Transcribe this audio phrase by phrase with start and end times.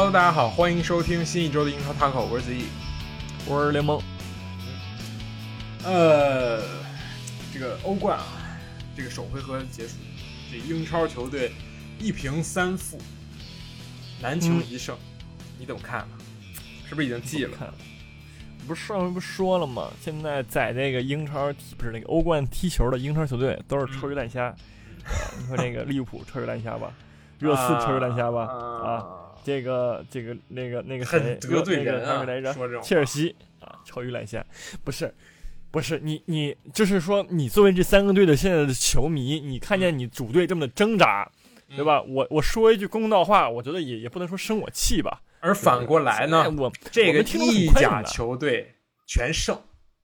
[0.00, 2.64] Hello，大家好，欢迎收听新一周的英超 Talk，我是子毅。
[3.46, 4.00] 我是联盟。
[5.84, 6.62] 呃，
[7.52, 8.24] 这个欧冠啊，
[8.96, 9.96] 这个首回合结束，
[10.50, 11.52] 这英超球队
[11.98, 12.98] 一平三负，
[14.22, 14.96] 难求一胜，
[15.58, 16.16] 你怎么看呢？
[16.88, 17.74] 是不是已经记了？
[18.66, 19.90] 不是上回不说了吗？
[20.00, 24.50] 现在在这个英超踢不是那个欧冠踢球的英超球队都是臭鱼烂虾。
[25.38, 26.90] 你说那个利物浦臭鱼烂虾吧，
[27.38, 29.04] 热刺臭鱼烂虾吧，啊，
[29.44, 32.24] 这个这个那个那个谁得罪人啊？
[32.24, 34.44] 来着，切尔西啊，超鱼烂虾，
[34.84, 35.14] 不是。
[35.72, 41.30] 不是你，你就是说，你作为这三个队的现在的球迷，你看见你主队这么的挣扎，
[41.76, 42.02] 对吧？
[42.02, 45.22] 我我说一句公道话，我觉得也也不能说生我气吧。
[45.38, 48.74] 而反过来呢，我这个意甲球队
[49.06, 49.54] 全胜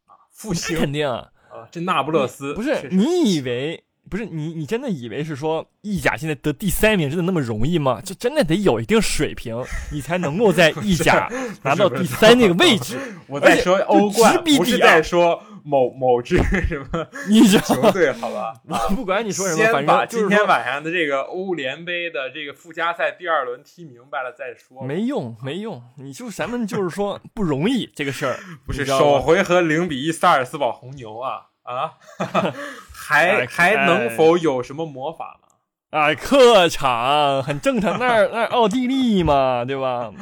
[0.04, 1.32] 啊，复兴肯定啊，
[1.72, 2.88] 这那不勒斯不是？
[2.92, 4.54] 你以为不是你？
[4.54, 8.00] 你真的以为是说意甲现在得第三名真的那么容易吗？
[8.00, 11.30] 就真的得有一定水平，你才能够在意甲
[11.62, 12.98] 拿到第三那个位置。
[13.26, 15.42] 我在说欧冠，不是在说。
[15.68, 16.36] 某某支
[16.68, 17.08] 什么
[17.66, 18.12] 球队？
[18.12, 24.84] 好吧， 我不管你说什么，先把今天晚上的这个欧联杯的这个附加赛第二轮踢明白了再说。
[24.84, 28.38] 没用，没用，你就咱们就是说不容易这个事儿。
[28.64, 31.98] 不是首回合零比一萨尔斯堡红牛啊啊，
[32.94, 35.46] 还还能否有什么魔法呢？
[35.90, 40.12] 啊，客场很正常，那那奥地利嘛，对吧？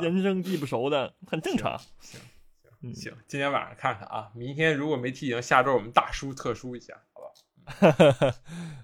[0.00, 1.78] 人生地不熟的，很正常。
[2.00, 2.20] 行
[2.80, 8.34] 行行，今天晚上看看啊，明天如果没踢赢，下周我们大输特输一下，好吧？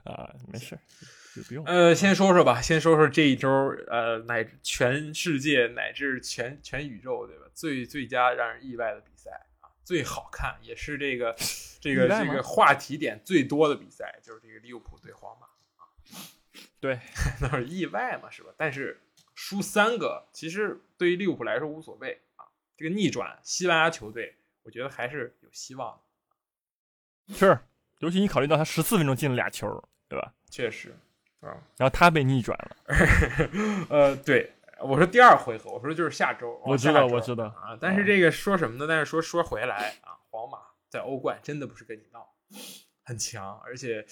[0.10, 0.76] 啊，没事，
[1.36, 1.64] 就不用。
[1.66, 3.48] 呃，先说说吧，先说说这一周，
[3.88, 7.44] 呃，乃至全世界乃至全全宇宙，对吧？
[7.54, 11.36] 最最佳让人意外的比赛啊，最好看也是这个
[11.82, 15.48] 这个这个话题点最多的比赛，就是这个利物浦对皇马
[15.82, 15.90] 啊。
[16.78, 17.00] 对，
[17.42, 18.52] 那是意外嘛，是吧？
[18.56, 19.02] 但是
[19.34, 22.46] 输三个，其实对于利物浦来说无所谓啊。
[22.76, 26.00] 这个逆转西班牙球队，我觉得还是有希望
[27.26, 27.34] 的。
[27.34, 27.58] 是，
[27.98, 30.32] 尤其你考虑到他十四分钟进了俩球，对吧？
[30.48, 30.96] 确实，
[31.40, 32.76] 啊，然后他被逆转了。
[33.90, 36.62] 呃，对，我说第二回合，我说就是下周。
[36.64, 37.76] 我知道，我知道啊。
[37.80, 38.86] 但是这个说什么呢？
[38.88, 40.58] 但是说说回来啊，皇马
[40.92, 42.34] 在欧冠真的不是跟你闹，
[43.02, 44.04] 很强，而且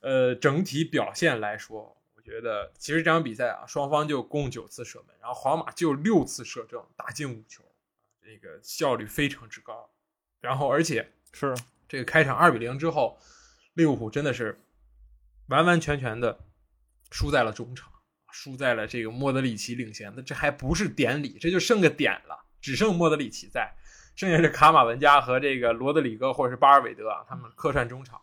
[0.00, 7.62] 呃，整体表现来说，我觉得其实这场比赛啊，双方就共九次射门，然后皇马就六次射正，打进五球。
[8.20, 9.88] 这个效率非常之高，
[10.40, 11.54] 然后而且是
[11.86, 13.16] 这个开场二比零之后，
[13.74, 14.60] 利物浦真的是
[15.46, 16.36] 完完全全的
[17.12, 17.88] 输在了中场，
[18.32, 23.72] 输在了这个莫德里奇领先的，这还不是典礼，这就剩个点了，只剩莫德里奇在，
[24.16, 28.20] 剩下是卡马文加和这个罗德里戈或者是巴尔韦德啊，他们客串中场，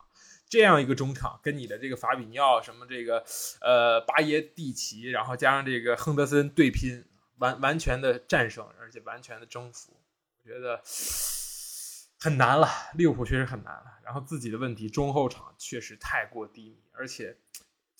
[0.49, 3.23] 这样一个中场跟你的这个法比尼奥什么这个
[3.61, 7.05] 呃巴耶蒂奇，然后加上这个亨德森对拼。
[7.37, 9.99] 完完全的战胜，而且完全的征服，
[10.43, 10.79] 我觉得
[12.21, 12.69] 很难了。
[12.93, 13.85] 利物浦确实很难了。
[14.05, 17.35] 然后自己的问题，中后场确实太过低迷，而且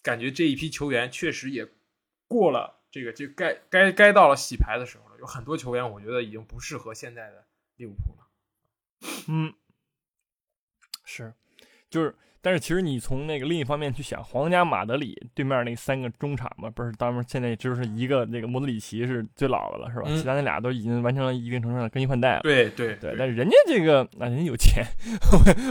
[0.02, 1.68] 感觉这一批球员确实也
[2.28, 5.18] 过了这个就该该该到了洗牌的时候了。
[5.20, 7.44] 有很多球员，我觉得已经不适合现在的
[7.84, 8.26] 利物浦了。
[9.28, 9.54] 嗯，
[11.04, 11.34] 是，
[11.90, 12.16] 就是。
[12.46, 20.04] 但是其实你从那个另一方面去想，皇家马德里对面那三个中场嘛，不是，当然现在就是一个那个莫德里奇是最老的了，是吧？
[20.18, 22.42] 其他那俩都已经完成了一定程度上的更新换代了。
[22.42, 24.86] 对对对，但是人家这个啊，人家有钱，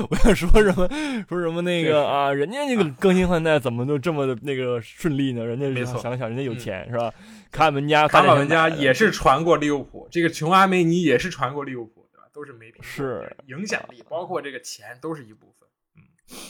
[0.09, 0.89] 我想说什么
[1.28, 5.45] 说什么那个啊，人家这个更新换代怎么就这么的那个顺利呢？
[5.45, 7.12] 人家想想人家有钱是吧？
[7.51, 12.02] 卡文加，卡马文加也是传过利物浦，这个琼阿梅尼也是传过利物浦？
[12.33, 15.69] 都是没品，是影响力，包括这个钱都是一部分。
[15.97, 16.03] 嗯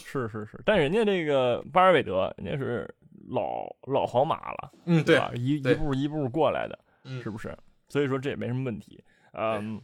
[0.05, 2.88] 是是是，但人家这个巴尔韦德，人家是
[3.31, 5.32] 老老皇马了，嗯，对吧？
[5.34, 7.56] 一一步一步过来的，嗯，是不是？
[7.88, 9.02] 所以说这也没什么问题，
[9.32, 9.81] 嗯，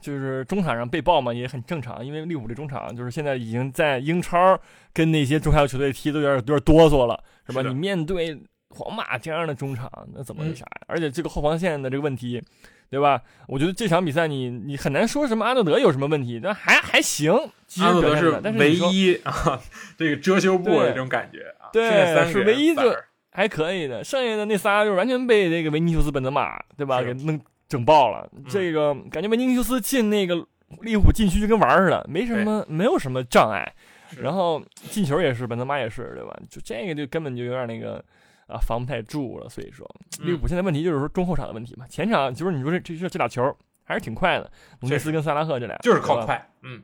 [0.00, 4.60] 就是中场上被爆嘛，也很正常，因为利物浦这中场就是现在已经在英超
[4.92, 7.62] 跟那些中下游球队踢的有点有点哆嗦了，是吧？
[7.62, 8.38] 你面对
[8.70, 10.82] 皇马这样的中场，那怎么那啥呀？
[10.88, 12.42] 而且这个后防线的这个问题。
[12.90, 13.20] 对吧？
[13.48, 17.32] 我觉得这场比赛你你很难说什么阿诺德有什么问题，但还还行。
[17.80, 19.60] 阿诺德是唯一啊，
[19.98, 22.94] 这个遮羞布的这种感觉啊，对，是唯一就，
[23.32, 24.04] 还可以的。
[24.04, 27.02] 剩下的那仨就是完全被这个维尼修斯、本泽马，对吧？
[27.02, 28.30] 给弄整爆了。
[28.48, 30.46] 这个感觉维尼修斯进那个
[30.82, 33.74] 利物浦禁区就跟玩似的，没什么，没有什么障碍。
[34.20, 36.38] 然后进球也是，本泽马也是，对吧？
[36.48, 38.04] 就这个就根本就有点那个。
[38.46, 39.88] 啊，防不太住了，所以说
[40.20, 41.86] 利物浦现在问题就是说中后场的问题嘛。
[41.88, 44.50] 前场就是你说这这这俩球还是挺快的，
[44.80, 46.82] 努内斯跟萨拉赫这俩就是靠快，嗯，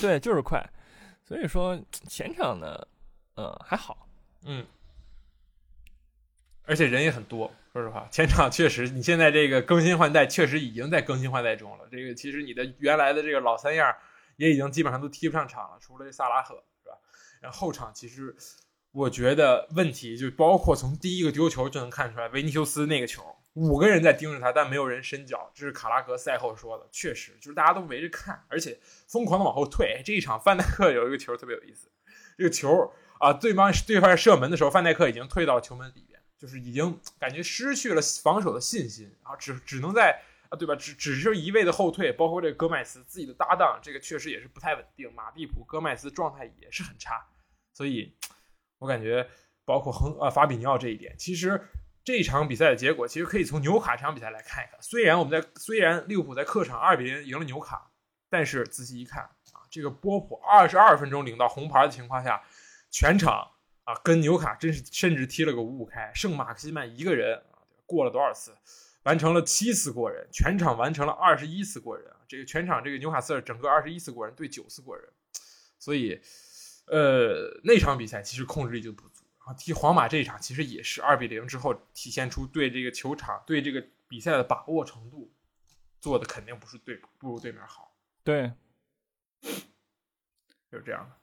[0.00, 0.64] 对，就是快。
[1.22, 2.78] 所以说前场呢，
[3.36, 4.06] 嗯，还好，
[4.44, 4.66] 嗯，
[6.64, 7.50] 而且人也很多。
[7.72, 11.84] 说实话，前场确实，你现在这个更新换代确实已经在更新换代中了。
[11.90, 13.92] 这个其实你的原来的这个老三样
[14.36, 16.54] 也已经基本上都踢不上场了，除了萨拉赫，
[16.84, 16.96] 是吧？
[17.40, 18.36] 然后后场其实
[18.94, 23.22] 我觉得问题就包括从第一个丢球就能看出来，维尼修斯那个球，
[23.54, 30.00] 五个人在盯着他，但没有人伸脚，这是卡拉格赛后说的，确实就是大家都围着看，而且疯狂的往后退。
[30.04, 31.90] 这一场范戴克有一个球特别有意思，
[32.38, 36.14] 这个球啊，对方对方射门的时候，范戴克已经退到球门里边。
[36.36, 40.20] 就是已经感觉失去了防守的信心，然后只只能在
[40.50, 40.76] 啊，对吧？
[40.76, 45.10] 只只是一味的后退，包括这个戈麦斯自己的搭档，这个确实也是不太稳定。
[45.14, 47.24] 马蒂普、戈麦斯状态也是很差，
[47.72, 48.14] 所以
[48.78, 49.28] 我感觉
[49.64, 51.60] 包括亨啊法比尼奥这一点，其实
[52.04, 54.80] 这场比赛的结果其实可以从纽卡这场比赛来看一看。
[54.82, 57.90] 虽然我们在虽然利物浦在客场二比零赢了纽卡，
[58.28, 62.42] 但是仔细一看啊，这个波普二十二分钟领到红牌的情况下，
[62.90, 63.50] 全场。
[63.84, 68.56] 啊，跟纽卡真是甚至踢了个五五开，剩马克西曼一个人啊，过了多少次，
[69.02, 75.06] 完成了七次过人，全场完成了二十一次过人，这个全场这个纽卡斯尔整个二十一次过人对九次过人，
[75.78, 76.18] 所以，
[76.86, 85.32] 呃，那场比赛其实控制力就不足，然后踢皇马这一场其实也是二比零之后体现出对这个球场对这个比赛的把握程度
[86.00, 88.52] 做的肯定不是对不如对面好，对，
[90.70, 91.16] 就是这样的。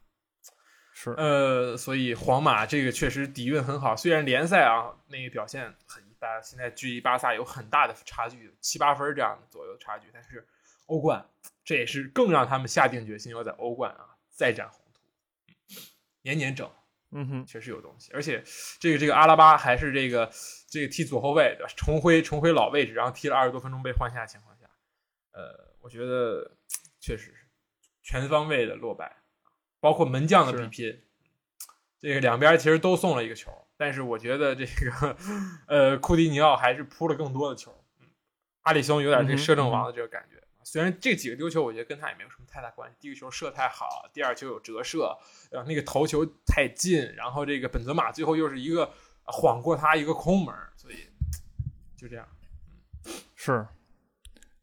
[0.94, 10.48] 是呃，所以皇马这个确实底蕴很好，虽然联赛啊那个表现很一般，现在距离巴萨有很大的差距，七八分这样的左右差距，但是
[10.86, 11.28] 欧冠
[11.64, 14.81] 这也是更让他们下定决心要在欧冠啊再展宏图，
[16.22, 16.70] 年年整，
[17.12, 18.44] 嗯哼，确实有东西，而且
[18.80, 20.32] 这个这个阿拉巴还是这个
[20.70, 21.74] 这个踢左后卫对吧？
[21.76, 24.66] 重回重回老位置，然后踢了二十多分钟被换下的情况下，
[25.32, 26.58] 呃，我觉得
[27.00, 27.48] 确实是
[28.04, 29.18] 全方位的落败。
[29.80, 31.02] 包括门将的比拼，
[32.00, 35.18] 这个两边其实都送了一个球，但是我觉得这个
[35.68, 38.08] 呃库蒂尼奥还是扑了更多的球，嗯，
[38.62, 40.41] 阿里松有点这个摄政王的这个感觉。
[40.64, 42.96] 虽然这几个丢球，我觉得跟他也没有什么太大关系。
[43.00, 45.18] 第一个球射太好，第二球有折射，
[45.50, 48.92] 然后那个头球太近，然后这个本泽马最后又是一个
[49.24, 51.08] 晃过他一个空门，所以
[51.96, 52.28] 就这样，
[53.36, 53.68] 是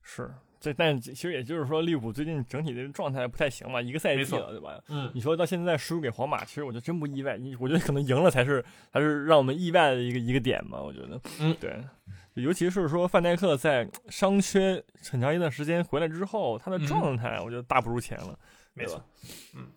[0.02, 0.32] 是。
[0.60, 4.82] 这但其实也就是说，利物浦最近整体的状态不太行嘛，一个赛季了，对吧？
[4.88, 7.38] 嗯，你说到现在输给皇马，其实我觉得真不意外。
[7.38, 10.82] 你我觉得可能赢了才是，才是让我们意外的一个一个点吧。
[10.82, 11.78] 我觉得，嗯，对，
[12.34, 18.38] 尤其是说范戴克在伤缺很长一段时间回来之后，他的状态我觉得大不如前了，
[18.74, 19.00] 没错。
[19.54, 19.68] 嗯，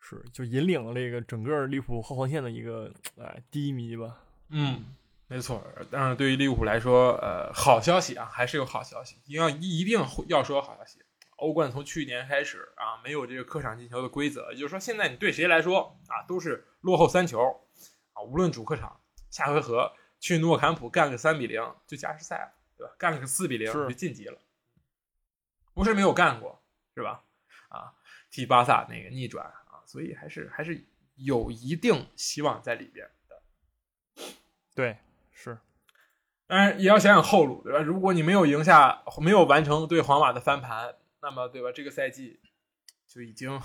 [0.00, 4.18] 是就引领了这个整个利物浦后防线的一个哎低迷吧。
[4.48, 4.84] 嗯。
[5.28, 9.16] 没错，但是对于利物浦来说，呃，好消息啊，还是有好消息。
[9.24, 11.02] 一定要一定要说好消息。
[11.38, 17.40] 欧冠从去年开始啊，没有这个客场进球的规则，也就是说，现在你对谁来说啊，都是落后三球
[18.12, 22.94] 啊，无论主客场，下回合去诺坎普干个三比零就加时赛了，对吧？
[22.96, 24.38] 干了个四比零就晋级了，
[25.74, 26.62] 不是没有干过，
[26.94, 27.24] 是吧？
[27.68, 27.92] 啊，
[28.30, 30.86] 替巴萨那个逆转啊，所以还是还是
[31.16, 34.22] 有一定希望在里边的，
[34.72, 34.96] 对。
[36.46, 37.80] 当然也要想想后路，对吧？
[37.80, 41.72] 如果你没有赢下，没有完成对皇马的翻盘，那么，对吧？
[41.72, 42.40] 这个赛季
[43.06, 43.58] 就已经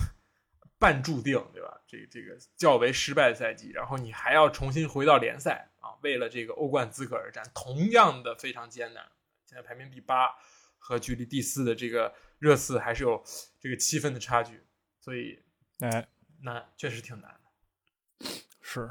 [0.80, 1.82] 半注定，对吧？
[1.86, 9.06] 这这个较为失败的赛季，然后你还要重新回到联赛啊，为了这个欧冠资格而战，同样的非常艰难。
[9.46, 10.32] 现在排名第八，
[10.80, 13.24] 和距离第四的这个热刺还是有
[13.60, 14.64] 这个七分的差距，
[15.00, 15.44] 所以，
[15.82, 16.08] 哎，
[16.42, 18.28] 难，确实挺难的，
[18.62, 18.90] 是。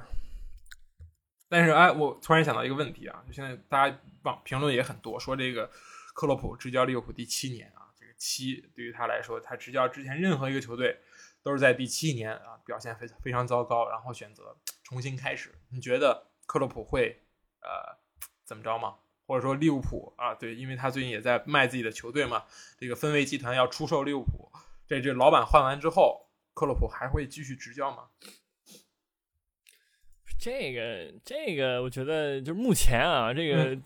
[1.51, 5.69] 但是哎，我突然想到一个问题啊，就现在大家网评论也很多，说这个
[6.15, 11.01] 克洛普执教利物浦第七年啊，这个七对于他来说，他执教之前任何一个球队
[11.43, 15.53] 都是在第七年啊表现非非常糟糕，然后选择重新开始。
[15.71, 17.21] 你觉得克洛普会
[17.63, 17.99] 呃
[18.45, 18.99] 怎么着吗？
[19.27, 22.45] 或者说利物浦啊，对，因为他最近也在卖自己的球队嘛，
[22.79, 24.53] 这个分卫集团要出售利物浦，
[24.87, 28.09] 这这老板换完之后，克洛普还会继续执教吗？
[30.41, 33.77] 这个这个，我觉得就是目前啊，这个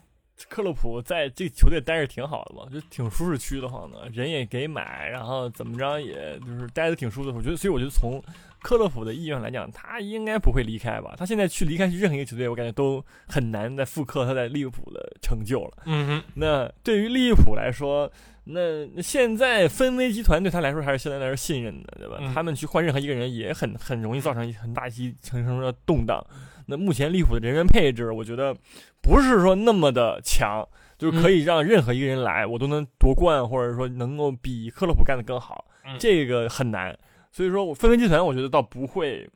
[0.48, 7.36] 克洛普在这球队待着挺好的嘛，就挺舒适区的慌的，人也给买，然后怎么着，也就是待的挺舒服的。
[7.36, 8.22] 我觉得，所以我觉得从
[8.64, 11.14] 克洛普的意愿来讲，他应该不会离开吧？
[11.18, 15.82] 他现在去离开去任何一个球队，我感觉都很难再复刻他在利物浦的成就了。
[15.84, 18.10] 嗯哼，那对于利物浦来说。
[18.46, 22.18] 那那现在分威集团对他来说还是相对来说信任的，对吧？
[22.34, 26.22] 他们去换任何一个人也很很容易造成很大一层层的动荡。
[26.66, 28.54] 那目前利物浦的人员配置，我觉得
[29.00, 30.62] 不是说那么的强，
[30.98, 35.64] 就是可以让任何一个人来，我都能夺冠，或者说能够比克洛普干得更好。
[35.98, 36.94] 这个很难。
[37.34, 39.28] 所以说我分威集团，我觉得倒不会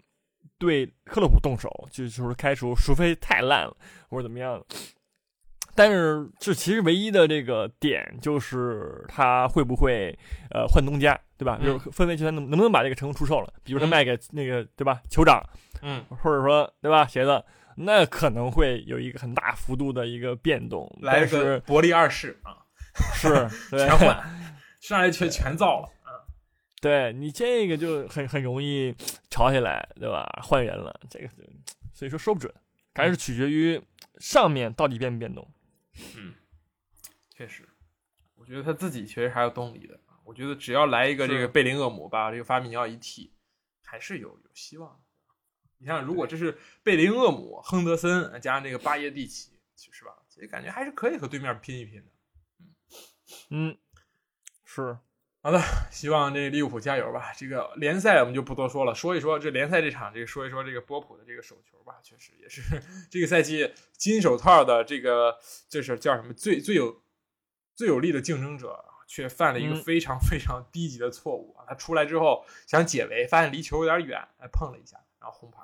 [0.57, 3.76] 对克洛普动手，就是开除，除非太烂了
[4.09, 4.64] 或者怎么样。
[5.75, 10.17] 但是这其实唯一的这个点就是他会不会
[10.52, 11.59] 呃换东家，对吧？
[11.61, 13.52] 就是氛围集团能能不能把这个成功出售了？
[13.64, 15.45] 比如他卖给那个对吧酋长，
[15.83, 17.45] 嗯，或者说对吧鞋子，
[17.76, 20.88] 那可能会有一个很大幅度的一个变动。
[21.00, 22.62] 来个伯利二世啊，
[23.12, 23.28] 是
[23.71, 24.17] 全换，
[24.81, 25.88] 上来全全造了。
[26.80, 28.94] 对你这个就很很容易
[29.30, 30.25] 吵起来，对吧？
[30.42, 31.28] 换人了，这个
[31.92, 32.54] 所以说说不准，
[32.94, 33.82] 还是取决于
[34.18, 35.47] 上面到底变不变动。
[36.16, 36.35] 嗯，
[37.30, 37.68] 确实，
[38.37, 39.99] 我觉得他自己确实还有动力的。
[40.25, 43.32] 我觉得只要来一个这个贝林厄姆把这个法米尼奥一替，
[43.82, 45.00] 还是有有希望的。
[45.78, 50.12] 你像如果这是贝林厄姆、亨德森加上这个巴耶蒂奇，是吧？
[50.28, 52.11] 其实感觉还是可以和对面拼一拼的。
[53.50, 53.76] 嗯，
[54.64, 54.99] 是。
[55.40, 57.33] 好的，希望这利物浦加油吧。
[57.37, 61.95] 这个联赛我们就不多说了，说一说这联赛这场，这个说一说这个波普的这个手球吧。
[62.02, 62.61] 确实也是
[63.09, 67.02] 这个赛季金手套的这个，就是叫什么最最有
[67.75, 71.64] 最有力的竞争者，却犯了一个非常非常低级的错误啊！
[71.68, 75.62] 他出来之后想解围，发现离球有点远，还碰了一下，然后红牌。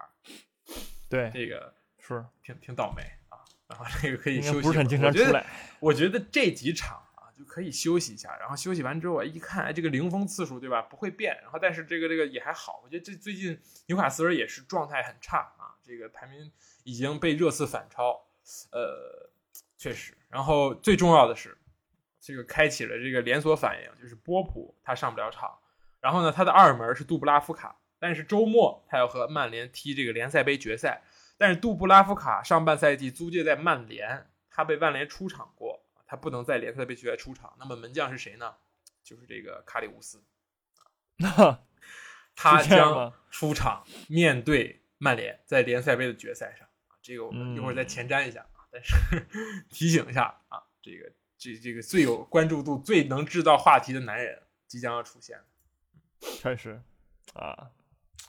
[1.09, 3.43] 对，这个是挺挺倒霉啊。
[3.67, 4.61] 然后这个可以休息。
[4.61, 5.45] 不是很经常出来。
[5.81, 7.01] 我觉得这几场。
[7.37, 10.83] 就可以休息一下，然后休息完之后，我一看，哎，这个零封次数，对吧？
[10.83, 11.37] 不会变。
[11.43, 12.81] 然后，但是这个这个也还好。
[12.85, 16.51] 我觉得这最近纽卡斯尔也是状态很差啊，这个排名
[16.85, 18.25] 已经被热刺反超，
[18.71, 19.31] 呃，
[19.77, 20.17] 确实。
[20.29, 21.57] 然后最重要的是，
[22.21, 25.59] 这个开启了这个连锁反应，就是波普他上不了场。
[26.01, 31.03] 然后呢，他的二门是杜布拉夫卡，但是周末他要和曼联踢这个联赛杯决赛。
[31.37, 35.84] 但是杜布拉夫卡上半赛季租借在曼联，他被曼联出场过。
[36.07, 38.55] 他不能在联赛杯决赛出场，那么门将是谁呢？
[39.03, 40.23] 就是这个卡里乌斯，
[42.35, 46.97] 他将出场面对曼联，在联赛杯的决赛上啊。
[47.03, 48.65] 这个我们一会儿再前瞻一下啊。
[48.71, 48.95] 但是
[49.71, 55.45] 提醒一下啊，这个这这个最有关注度、最能制造话题的男人即将要出现了。
[56.21, 56.83] 确实
[57.35, 57.71] 啊，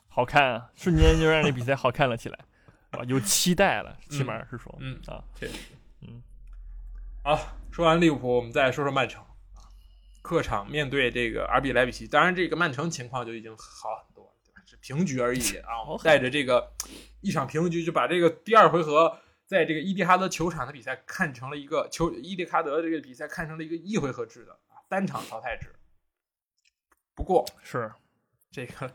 [0.08, 2.38] 好看啊，瞬间就让这比赛好看了起来
[2.90, 5.76] 啊，有期待了，起码是说，嗯啊，确实，嗯，
[7.26, 7.56] 好。
[7.72, 9.20] 说完利物浦，我们再说说曼城
[9.54, 9.60] 啊，
[10.22, 14.62] 客场面对这个阿比莱比锡，当然这个曼城情况就已经好很多了，对吧？
[14.64, 15.82] 是平局而已啊。
[16.04, 16.72] 带着这个
[17.22, 25.74] 一场平局，就把这个第二回合在这个伊蒂哈德球场的比赛看成了一个球伊蒂哈德这个比赛看成了一个一回合制的啊单场淘汰制。
[27.12, 27.92] 不过，是
[28.52, 28.94] 这个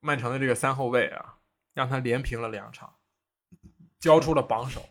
[0.00, 1.36] 曼城的这个三后卫啊，
[1.74, 2.92] 让他连平了两场，
[4.00, 4.84] 交出了榜首。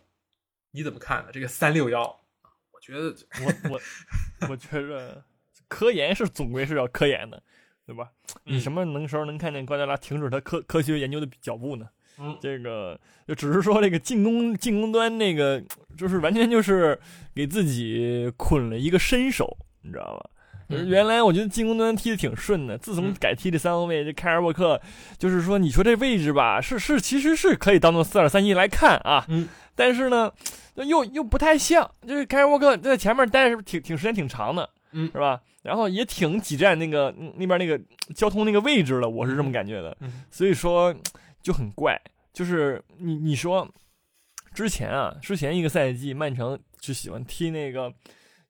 [0.70, 1.30] 你怎么看呢？
[1.30, 2.18] 这个三六幺？
[2.86, 3.14] 觉得
[3.44, 3.80] 我我
[4.50, 5.20] 我觉得
[5.66, 7.42] 科研是总归是要科研的，
[7.84, 8.10] 对吧？
[8.44, 11.88] 你什么能时候能看见瓜迪拉停止他科科学研究的脚步呢？
[12.18, 15.60] 嗯，这个就只是说这个进攻进攻端那个
[15.98, 16.98] 就是完全就是
[17.34, 20.30] 给自己捆了一个身手，你知道吧？
[20.68, 24.80] 原来我觉得进攻端踢的挺顺的，自从改踢这三后卫，这凯尔沃克
[25.18, 30.32] 就是说你说这位置吧，是是其实是可以当做四二三一来看啊，嗯，但是呢。
[30.84, 35.40] 又又不太像，就是凯尔沃克在前面待是不是挺挺时间挺长的，嗯，是吧？
[35.62, 37.80] 然后也挺挤占那个那边那个
[38.14, 39.96] 交通那个位置了，我是这么感觉的。
[40.30, 40.94] 所以说
[41.40, 41.98] 就很怪，
[42.34, 43.66] 就是你你说
[44.52, 47.90] 之前啊，之前一个赛季曼城就喜欢踢那个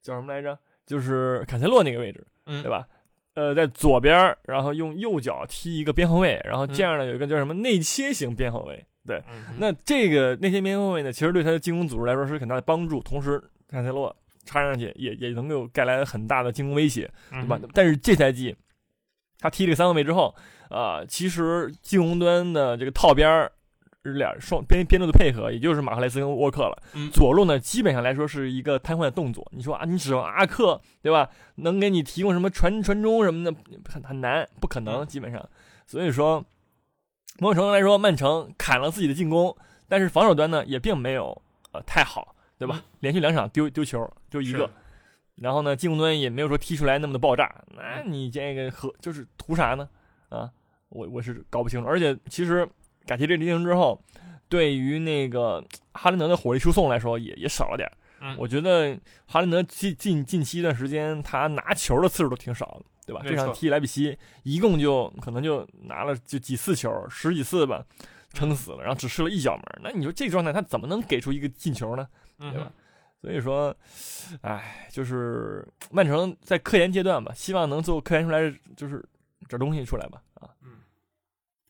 [0.02, 0.59] 叫什么来着？
[0.85, 2.88] 就是坎塞洛那个位置，嗯，对吧？
[3.35, 8.85] 呃，在左边，然后用右脚踢一个边后卫，然后这样呢有一个叫什么内切型边后卫。
[9.06, 9.22] 对，
[9.58, 17.60] 那这个那些边后卫呢，其实对他的进攻组织来说是很大的帮助，同时坎塞洛插上去也也能够带来很大的进攻威胁，对吧？
[17.72, 18.56] 但是这赛季
[19.38, 20.34] 他踢这个三个位之后
[20.68, 23.52] 啊，其实进攻端的这个套边儿
[24.02, 26.76] 俩双边边路的配合，也就是马克莱斯跟沃克了。
[27.12, 29.46] 左路呢，基本上来说是一个瘫痪的动作。
[29.52, 33.56] 你说啊，你指望阿克对吧，能给你提供什么传传中什么的，
[33.88, 35.48] 很很难，不可能，基本上。
[35.86, 36.44] 所以说。
[37.38, 39.57] 某种程度来说，曼城砍了自己的进攻，
[39.88, 42.83] 但是防守端呢也并没有呃太好，对吧？
[43.00, 44.71] 连续两场丢丢球就一个，
[45.37, 49.88] 然后呢进攻端也没有说踢出来那么的爆炸，那你这个和就是图啥呢？
[50.28, 50.50] 啊，
[50.88, 51.87] 我我是搞不清楚。
[51.87, 52.66] 而且其实
[53.07, 54.00] 改踢这阵型之后，
[54.49, 55.62] 对于那个
[55.93, 57.90] 哈兰德的火力输送来说也也少了点。
[58.38, 62.87] 我觉得哈兰德近近近期一段时间他拿球的次数都挺少的。
[63.06, 63.23] 对吧？
[63.25, 67.80] 这场踢莱比锡，一共就可能就拿了就几次球，十几次吧，
[68.33, 69.64] 撑死了，然后只射了一脚门。
[69.80, 72.09] 那你说这状态，他怎么能给出一个进球呢？
[72.37, 72.73] 对吧？
[73.21, 73.73] 所以说，
[74.40, 79.00] 哎，就是曼城在科研阶段吧，希望能做科研出来，就是
[79.49, 80.21] 这东西出来吧。
[80.35, 80.75] 啊，嗯，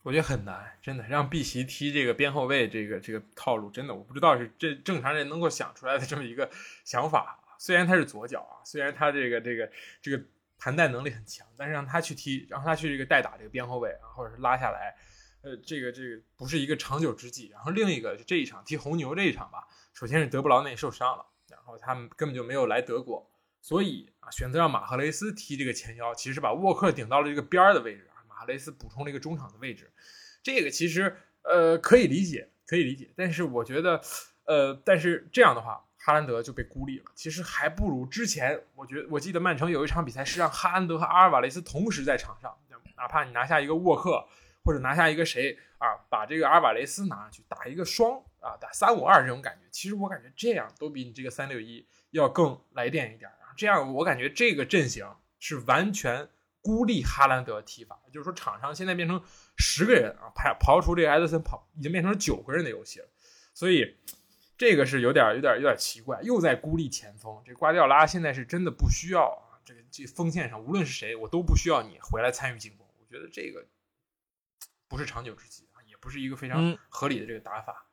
[0.07, 6.49] 我觉得很难，真的让碧玺踢这个边后卫，这个这个套路，真的我不知道是这正常人能够想出来的这么一个
[6.85, 7.43] 想法。
[7.59, 9.69] 虽然他是左脚啊，虽然他这个这个
[10.01, 10.23] 这个
[10.61, 14.95] 盘带能力很强，但是让他去踢，让他去这个代打这个边后卫啊，或者是拉下来，
[15.43, 17.49] 呃，这个这个不是一个长久之计。
[17.49, 23.29] 然后另一个这一场踢红牛这一场吧，首先是德布劳内受伤了，然后他们根本就没有来德国，
[23.61, 29.90] 所以啊，选择让马赫雷斯踢这个前腰，其实把沃克顶到了这个边儿的位置，马雷斯补充了一个中场的位置，
[30.43, 34.00] 这个其实呃可以理解，可以理解，但是我觉得，
[34.45, 35.83] 呃，但是这样的话。
[35.99, 38.62] 哈兰德就被孤立了，其实还不如之前。
[38.76, 42.57] 我觉得我记得曼城有一场比赛是让哈兰德和阿尔瓦雷斯同时在场上，
[42.97, 44.25] 哪怕你拿下一个沃克
[44.64, 53.28] 或者拿下一个谁啊，把这个阿尔瓦雷斯拿上去打一个双啊，打三五二这种感觉，其实我感觉这样都比你这个三六一要更来电一点。
[53.57, 56.28] 这样我感觉这个阵型是完全
[56.67, 59.23] 孤立哈兰德踢法，就是说场上现在变成
[59.57, 63.07] 十个人啊，排刨除这个埃德森跑，已经变成了九个人的游戏了，
[63.55, 63.97] 所以。
[64.59, 67.43] 这个是有点有点有点奇怪，又在孤立前锋。
[67.45, 72.89] 这瓜迪奥拉现在是真的不需要啊，这个这锋线上无论是谁，我都不需要你回来参与进攻。
[72.99, 73.67] 我觉得这个
[74.89, 77.85] 不是长久之计啊，也不是一个非常合理的这个打法。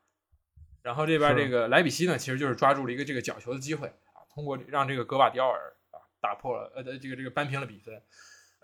[0.80, 8.02] 然后这边这个莱比锡呢，其实就是抓住了一个这个角球的机会啊，通过让这个格瓦迪奥尔啊打破了呃这个这个扳平了比分。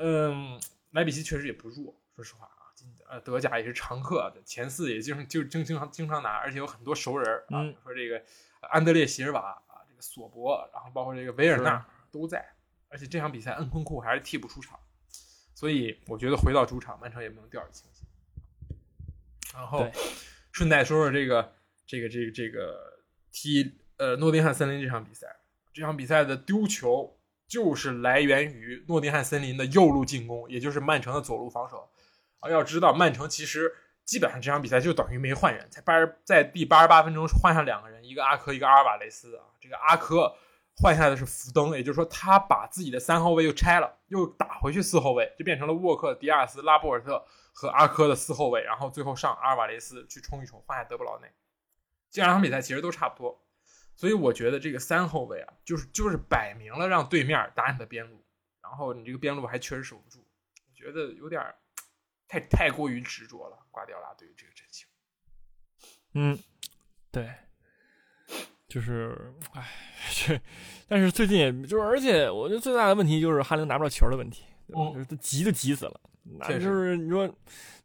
[0.01, 0.61] 嗯，
[0.93, 2.57] 莱比锡确实也不弱，说实话啊。
[3.11, 8.23] 呃，德甲也是常客，前四也经常就经经常经常拿，而且有很多熟人啊，说这个
[8.61, 12.55] 安德烈席尔瓦啊，这个索博，然后包括这个维尔纳都在，
[12.89, 14.79] 而且这场比赛恩昆库还是替补出场，
[15.55, 18.07] 所以我觉得回到主场，曼城也不能掉以轻心。
[19.53, 19.91] 然后
[20.53, 21.53] 顺带说说这个
[21.85, 25.27] 这个这个这个踢呃诺丁汉森林这场比赛，
[25.75, 27.19] 这场比赛的丢球
[27.51, 31.91] 就是来源于诺丁汉森林的右路进攻，也就是曼城的左路防守。
[32.39, 33.71] 啊，要知道曼城其实
[34.05, 39.45] 基本上这场比赛就等于没换人，才八十在第八十八分钟换上两个人，一个阿科，一个阿尔瓦雷斯啊。
[39.61, 40.33] 这个阿科
[40.77, 51.27] 换下来的是福登，也就是说他把自己的三号位又拆了，又打回去四后卫，就变成了沃克、迪亚斯、拉波尔特和阿科的四后卫，然后最后上阿尔瓦雷斯去冲一冲，换下德布劳内。
[52.11, 53.43] 这两场比赛其实都差不多，
[54.01, 58.25] 所以我觉得这个三后卫啊，就是就是摆明了让对面打你的边路，
[58.63, 61.43] 然后你这个边路还确实守不住，我觉得有点。
[62.33, 64.87] 太太过于执着了，瓜迪奥拉对于这个阵型。
[66.15, 66.39] 嗯，
[67.11, 67.29] 对，
[68.69, 69.69] 就是，唉，
[70.15, 70.41] 这，
[70.87, 76.01] 但是最近也就是，而且我觉得最大的问题就是哈林拿不到球的问题，就是他急都急死了。
[76.39, 77.29] 那就是你说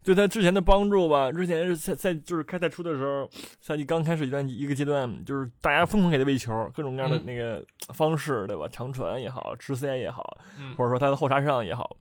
[0.03, 3.29] 对他之前的帮助吧，之前是在在就是开赛初的时候，
[3.61, 8.67] 赛季刚开始一段一个阶段，就是大家疯狂给他喂球，各种各样的那个方式，对吧？
[8.71, 10.37] 长传也好，吃塞也好，
[10.77, 11.97] 或者说他的后插上也好。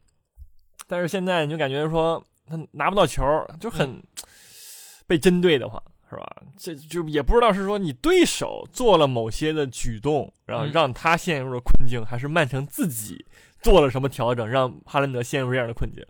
[0.86, 2.22] 但是现在你就感觉说。
[2.46, 3.24] 他拿不到球，
[3.58, 4.02] 就很
[5.06, 6.42] 被针对的话，是吧？
[6.58, 13.24] 这就也不知道是说你对手做了某些的举动，然后让他陷入了困境，还是曼城自己
[13.64, 16.04] 做了什么调整，让哈兰德陷入这样的困境。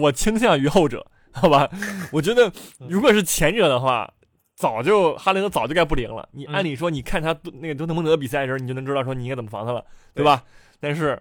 [0.00, 1.68] 我倾向于后者， 好吧？
[2.10, 2.50] 我觉得
[2.88, 4.10] 如果是前者的话，
[4.56, 6.26] 早就哈兰德早就该不灵了。
[6.32, 9.84] 你按理说，你看他那个多特蒙德比赛的时候，你就能知道说你应该怎么防他了，
[10.14, 10.42] 对吧？
[10.80, 11.20] 但是。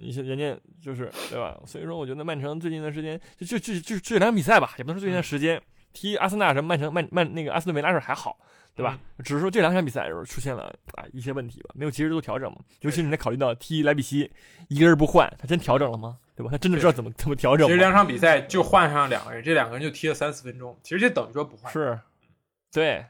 [0.00, 1.58] 一些人家就是对吧？
[1.66, 5.60] 所以说，我觉得曼城最近的时间就就就就这两场比赛吧，也不能说最近的时间
[5.92, 8.38] 踢阿森纳什么曼城曼曼那个阿斯顿维拉时候还好，
[8.78, 8.96] 对吧？
[9.24, 12.58] 只是说这两场比赛的时候出现了啊一些问题吧，没有及时做调整嘛。
[12.82, 14.30] 尤其是你在考虑到踢莱比锡
[14.68, 16.16] 一个人不换，他真调整了吗？
[16.36, 16.50] 对吧？
[16.52, 17.66] 他真的知道怎么怎么调整？
[17.66, 21.72] 其实两场比赛就换上两个人，这两个人就踢了三四分钟，其实就等于说不换。
[21.72, 21.98] 是，
[22.72, 23.04] 对，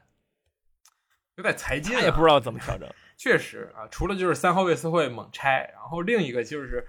[1.37, 2.89] 有点才劲，也不知道怎么调整。
[3.19, 6.87] 确实啊，除了就是三号位、四会猛拆，然后另一个就是，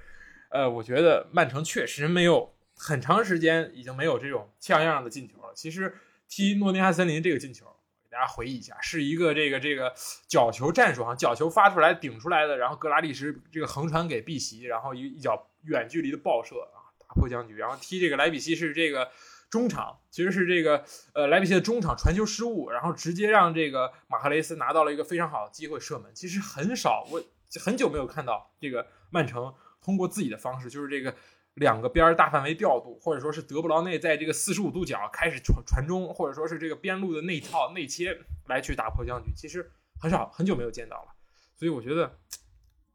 [0.52, 5.52] 呃，我觉得曼城确实没有很长时间已经没有这种像样的进球了。
[5.54, 5.94] 其实
[6.30, 7.66] 踢诺丁汉森林这个进球，
[8.10, 9.94] 给大家回忆一下，是一个这个这个
[10.28, 19.10] 角球战术哈，角球发出来顶出来的，然后格拉利什这个横传给碧玺，然后一一脚远距离的爆射啊，打破僵局，然后踢这个莱比锡是这个。
[19.50, 26.12] 中场其实是这个呃莱比锡的中场传球失误，然后直接让这个马赫雷斯拿到了一个非常好的机会射门。
[26.14, 27.20] 其实很少，我
[27.60, 31.16] 很久没有看到这个曼城通过自己的方式，就是这个
[31.60, 38.18] 两个边大范围调度，或者说是德布劳内在这个四十五度角开始传传中，或者说是这个边路的内套内切
[38.48, 39.32] 来去打破僵局。
[39.36, 39.70] 其实
[40.00, 41.14] 很少，很久没有见到了。
[41.56, 42.18] 所以我觉得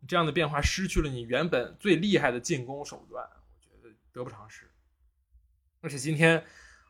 [0.08, 3.22] 这样的变化失去了你原本最厉害的进攻手段，
[3.70, 4.70] 我觉得得不偿失。
[5.82, 6.42] 而且今天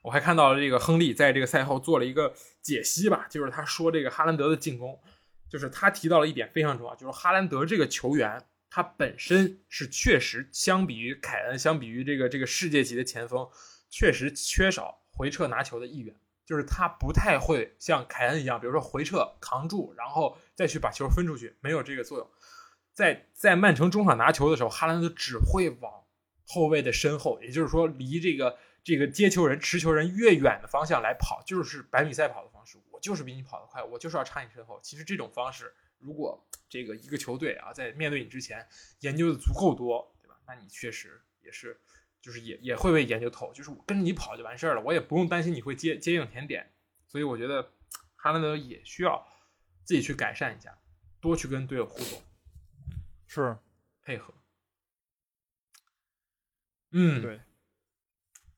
[0.02, 2.32] 我还看到了这个亨利在这个赛后做了一个
[2.62, 5.00] 解析吧，就是他说这个哈兰德的进攻，
[5.48, 8.40] 就是他提到了一点非常重要，就是哈兰德这个球员
[8.74, 13.48] 他本身是确实相比于凯恩，相比于这个这个世界级的前锋，
[13.88, 16.12] 确实缺少回撤拿球的意愿，
[16.44, 22.28] 就是他不太会像凯恩一样，比如说回撤扛住，然后再去把球分出去，没有这个作用。
[22.92, 26.02] 在在曼城中场拿球的时候，哈兰德只会往
[26.44, 32.78] 后卫的身后，也就是说离这个这个接球人、持球人越远的方向来跑，就是百米赛跑的方式。
[32.90, 34.80] 我就是比你跑得快，我就是要插你身后。
[34.82, 38.66] 其实这种方式，如果这个一个球队啊在面对你之前
[39.00, 40.38] 研究的足够多，对吧？
[40.46, 41.80] 那你确实也是，
[42.20, 43.52] 就是也也会被研究透。
[43.52, 46.72] 就是我跟着你跑就完事儿了，我也不用担心你会接接应甜点。
[47.06, 47.72] 所以我觉得
[48.16, 49.26] 哈兰德也需要
[49.84, 50.78] 自己去改善一下，
[51.20, 52.22] 多去跟队友互动。
[53.26, 53.58] 是
[54.00, 54.32] 配合，
[56.92, 57.40] 嗯，对，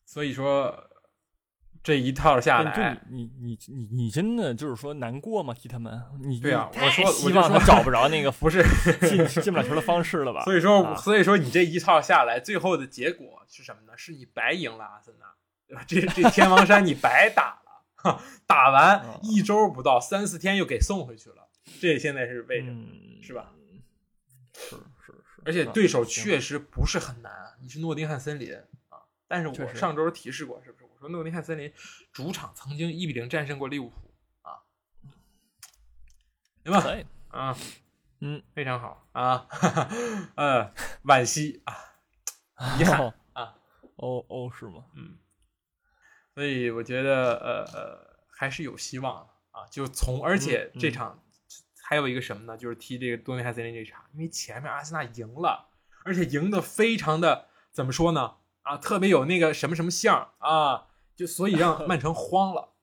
[0.04, 0.90] 所以说
[1.86, 5.54] 这一套下来，你你你你你真的就是说难过吗？
[5.54, 8.60] 替他们，你对啊，我说希望他找不着那个 不是
[9.08, 10.42] 进进不了球的方式了吧？
[10.50, 13.92] 所以说，所以说你这一套下来，最后的结果是什么呢？
[13.96, 15.26] 是你白赢了阿森纳，
[15.68, 15.84] 对吧？
[15.86, 17.60] 这这天王山你白打
[18.02, 21.46] 了，打完一周不到，三四天又给送回去了，
[21.80, 22.84] 这现在是为什么？
[23.22, 23.52] 是吧？
[24.52, 27.30] 是是是，而且对手确实不是很难。
[27.62, 28.52] 你是诺丁汉森林
[28.88, 30.85] 啊，但是我上周提示过，是不是？
[30.96, 31.70] 我说诺丁汉森林
[32.12, 34.64] 主场曾经一比零战胜过利物浦啊，
[36.64, 36.82] 对吧？
[37.28, 37.56] 啊，
[38.20, 39.46] 嗯，非常好啊，
[40.36, 40.72] 呃，
[41.04, 41.74] 惋惜啊，
[42.78, 43.58] 遗憾啊，
[43.96, 44.86] 哦哦，是吗？
[44.94, 45.18] 嗯，
[46.34, 51.22] 所以我觉得呃呃还是有希望的啊，就从而且这场。
[51.88, 52.58] 还有一个什么呢？
[52.58, 55.68] 就是踢这个多内汉森林这场，因为前面阿森纳赢了，
[56.04, 58.38] 而且赢得非常的怎么说呢？
[58.66, 62.74] 啊，特别有那个什么什么相啊，就所以让 曼城慌了。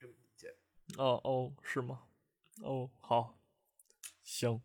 [0.00, 0.54] 这么理解？
[0.96, 1.98] 哦哦，是吗？
[2.62, 3.34] 哦，好，
[4.22, 4.60] 行，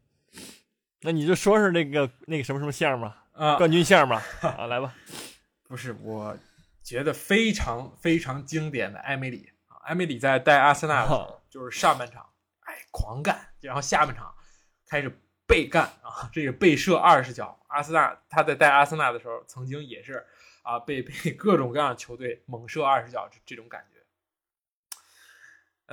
[1.01, 4.93] 那你就说是那个那个什么什么相吧，啊，冠军相吧，啊，来吧。
[5.67, 6.37] 不是，我
[6.83, 13.47] 觉得非常非常经典的埃梅里啊，埃梅里在带阿森纳的时候 就是上半场，哎，狂干。
[13.59, 14.31] 然后下半场
[14.87, 17.59] 开始被干啊，这个被射二十脚。
[17.69, 20.23] 阿森纳他在带阿森纳的时候，曾经也是
[20.63, 23.99] 啊，被 被各种各样的球队猛射二十脚这这种感觉。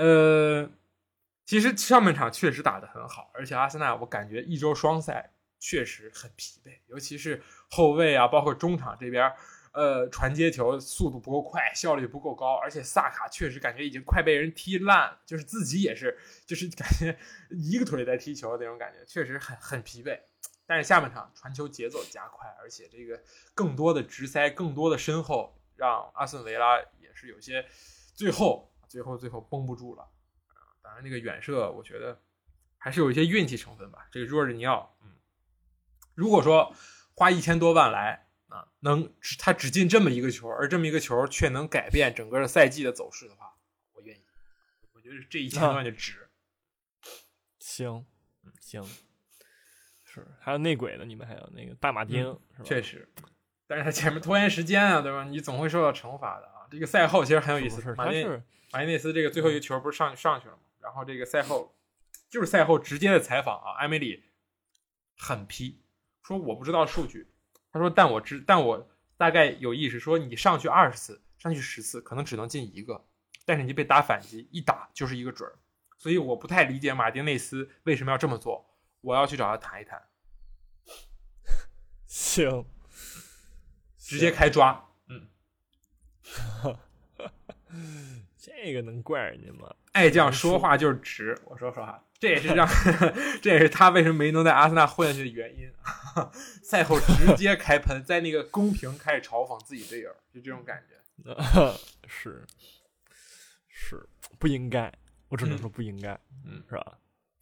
[0.03, 0.71] 呃，
[1.45, 9.31] 其实上半场确实打得很好，而且阿森纳我感觉一周双赛确实很疲惫，尤其是后卫啊，包括中场这边。
[9.73, 17.17] 呃，传接球速度不够快，效率不够高，而且萨卡确实感觉已经快被人踢烂，就是自己也是，就是感觉
[17.51, 20.19] 一个腿在踢球那种感觉，确实很很疲惫。
[20.71, 23.21] 但是下半场传球节奏加快，而且这个
[23.57, 27.69] 更多的直塞，更多的身后，让阿森维拉也是有些
[28.15, 30.09] 最后最后最后绷不住了。
[30.81, 32.23] 当然那个远射，我觉得
[32.79, 34.07] 还是有一些运气成分吧。
[34.13, 35.11] 这个若日尼奥，嗯，
[36.15, 36.73] 如果说
[37.17, 38.29] 花一千多万来。
[38.51, 43.57] 啊，能他只进这么一个球，而这么一个球却能改变整个的赛季的走势的话，
[43.93, 44.23] 我愿意。
[44.93, 46.29] 我觉得这一千多万就值。
[47.61, 48.05] 行，
[48.61, 48.85] 行，
[50.21, 52.65] 是还有内鬼呢，你们还有那个大马丁，是吧？
[52.65, 53.09] 确实，
[53.67, 55.25] 但是他前面拖延时间啊，对吧？
[55.25, 56.67] 你总会受到惩罚的啊。
[56.71, 58.25] 这个赛后其实很有意思，马内
[58.73, 60.61] 马内斯这个最后一个球不是上上去了吗？
[60.81, 61.75] 然后这个赛后
[62.29, 64.23] 就是赛后直接的采访啊，埃梅里
[65.19, 65.83] 很批，
[66.23, 67.29] 说我不知道数据。
[67.73, 73.05] 他说：“但我知，但我大概有意识说，你上去二十次，上去十次，可能只能进一个，
[73.45, 75.55] 但是你被打反击，一打就是一个准儿。
[75.97, 78.67] 所以我不太理解马丁内斯为什么要这么做。
[79.03, 80.03] 我要去找他谈一谈。
[82.11, 82.65] 行，
[83.97, 84.85] 直接开抓。
[85.07, 85.29] 嗯，
[88.37, 89.73] 这个能怪人家吗？
[89.93, 91.39] 爱将说话就是直。
[91.45, 92.69] 我说实话。”这也是让，
[93.41, 95.73] 这也是他为什么没能在阿森纳混下去的原因。
[96.65, 100.97] 赛后直接开喷，在那个公屏开始嘲讽自己队友，就这种感觉。
[102.09, 102.45] 是，
[103.69, 104.05] 是
[104.41, 104.93] 不应该，
[105.29, 106.99] 我只能说不应该，嗯，是吧？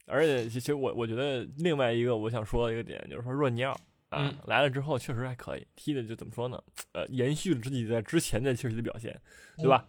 [0.07, 3.75] 而且其实我我觉得另外一个我想说的一个点就是说，若尼奥
[4.11, 6.63] 啊来了之后确实还可以，踢的就怎么说呢？
[6.93, 9.19] 呃，延续了自己在之前的球队的表现，
[9.57, 9.85] 对吧？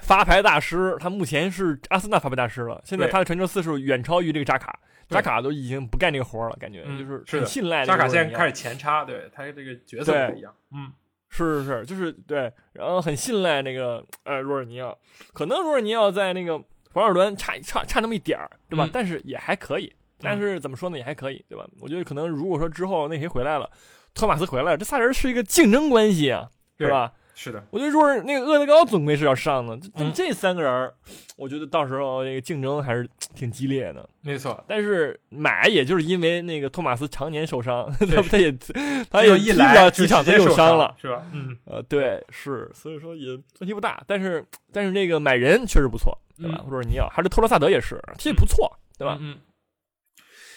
[0.00, 2.82] 发牌大师，他目前是阿森纳发牌大师了。
[2.84, 7.84] 现在他的传球次数远超于这个扎卡，扎卡都已经不干这个活了，感觉就是很信赖。
[7.84, 10.52] 扎卡现在开始前插，对他这个角色不一样。
[10.72, 10.92] 嗯，
[11.28, 14.98] 是是是，就是对，然后很信赖那个呃若尔尼奥，
[15.32, 16.58] 可能若尔尼奥在那个
[16.92, 18.90] 博尔伦差差差那么一点儿，对吧？
[18.92, 21.66] 但是也还可以，但是怎么说呢，也还可以，对吧？
[21.80, 23.70] 我觉得可能如果说之后那谁回来了，
[24.14, 26.48] 托马斯回来了，这仨人是一个竞争关系啊，
[26.78, 27.12] 是吧？
[27.38, 30.90] 是的，我觉得若是那个厄德高总归是要上的，这这三个人，
[31.36, 34.08] 我觉得到时候这个竞争还是挺激烈的。
[34.22, 38.50] 没错，但是买也就是因为那个托马斯常年受伤，他他也
[39.10, 41.26] 他也一来几场他受伤了，是吧？
[41.34, 43.28] 嗯，呃，对，是，所以说也
[43.60, 44.02] 问题不大。
[44.06, 46.64] 但是但是那个买人确实不错，对吧？
[46.66, 49.18] 或者你要还是托罗萨德也是踢不错，对吧？
[49.20, 49.36] 嗯。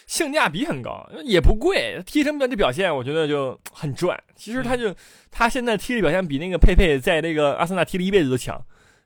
[0.09, 4.19] 性价比很高，也不贵，踢成这表现，我觉得就很赚。
[4.35, 4.93] 其实他就
[5.29, 8.59] 他现在踢的表现比那个佩佩在那个阿森纳踢了一辈子都强，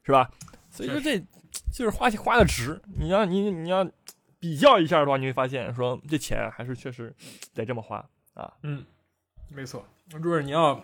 [0.05, 0.31] 是吧？
[0.71, 1.19] 所以说这
[1.73, 2.81] 就是花钱花的值。
[2.97, 3.85] 你要你你要
[4.39, 7.13] 比较一下的话，你会发现说这钱还是确实
[7.53, 7.97] 得这么花
[8.33, 8.53] 啊。
[8.61, 8.85] 嗯，
[9.49, 10.81] 没错，就是你要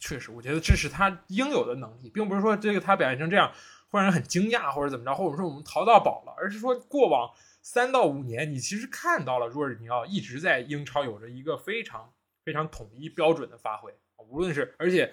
[0.00, 3.52] 确实，我觉得这是他应有的能力，并不是说这个他表现成这样
[3.90, 7.30] 会让人很惊讶或者怎么着，或者说我们淘到宝了，而是说过往。
[7.62, 15.12] 三到五年，你其实看到了若尔尼奥一直在英超有着一个非常非常统一标准的发挥，无论是而且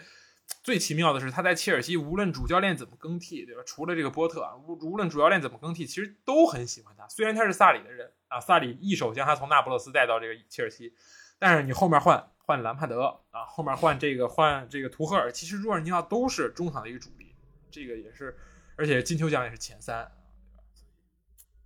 [0.64, 3.62] 最奇妙的是他在切尔西，无论主教练怎么更替，对吧？
[3.66, 7.06] 除了这个波特，无无论主教练怎么更替，其实都很喜欢他。
[7.10, 10.94] 虽然他是萨里的人啊，萨里一手将他从那不勒斯带到这个切尔西，
[11.38, 17.36] 但是你后面换换兰帕德啊，后面换这个换这个图赫尔，其实若尔尼奥都是中场的一个主力，
[17.70, 18.38] 这个也是，
[18.78, 20.10] 而且金球奖也是前三，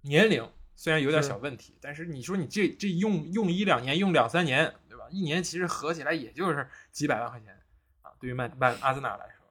[0.01, 0.49] 年龄。
[0.81, 5.05] 虽然有点小问题，但是你说你这这用用一两年，用两三年，对吧？
[5.11, 7.55] 一年其实合起来也就是几百万块钱
[8.01, 9.45] 啊，对于曼曼阿森纳来说，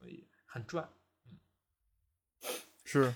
[0.00, 0.88] 所以很赚。
[1.28, 1.36] 嗯
[2.82, 3.12] 是，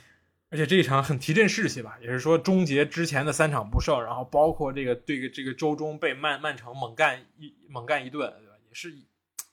[0.50, 8.52] 而且这一场很提振士气吧，也是说终结之前的三场不胜，然后包括这个对这个周中被曼曼城猛干一猛干一顿，对吧？
[8.68, 8.94] 也是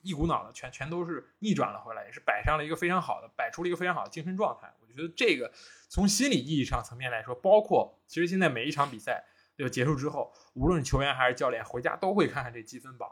[0.05, 4.73] 一股脑的全全都是逆转了回来，也是摆上了一个非常好的，摆出了一个非常好的精神状态。
[4.79, 5.51] 我觉得这个。
[5.87, 9.23] 从心理意义上层面来说，包括其实现在每一场比赛
[9.55, 13.09] 就结束之后，无论球员还是教练，回家都会看看这积分榜，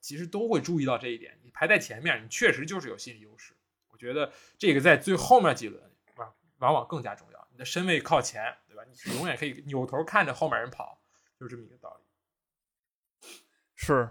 [0.00, 1.38] 其实都会注意到这一点。
[1.44, 3.54] 你排在前面，你确实就是有心理优势。
[3.88, 5.80] 我觉得这个在最后面几轮
[6.16, 7.48] 啊，往往更加重要。
[7.52, 8.82] 你的身位靠前，对吧？
[8.84, 11.00] 你永远可以扭头看着后面人跑，
[11.38, 13.28] 就这么一个道理。
[13.76, 14.10] 是，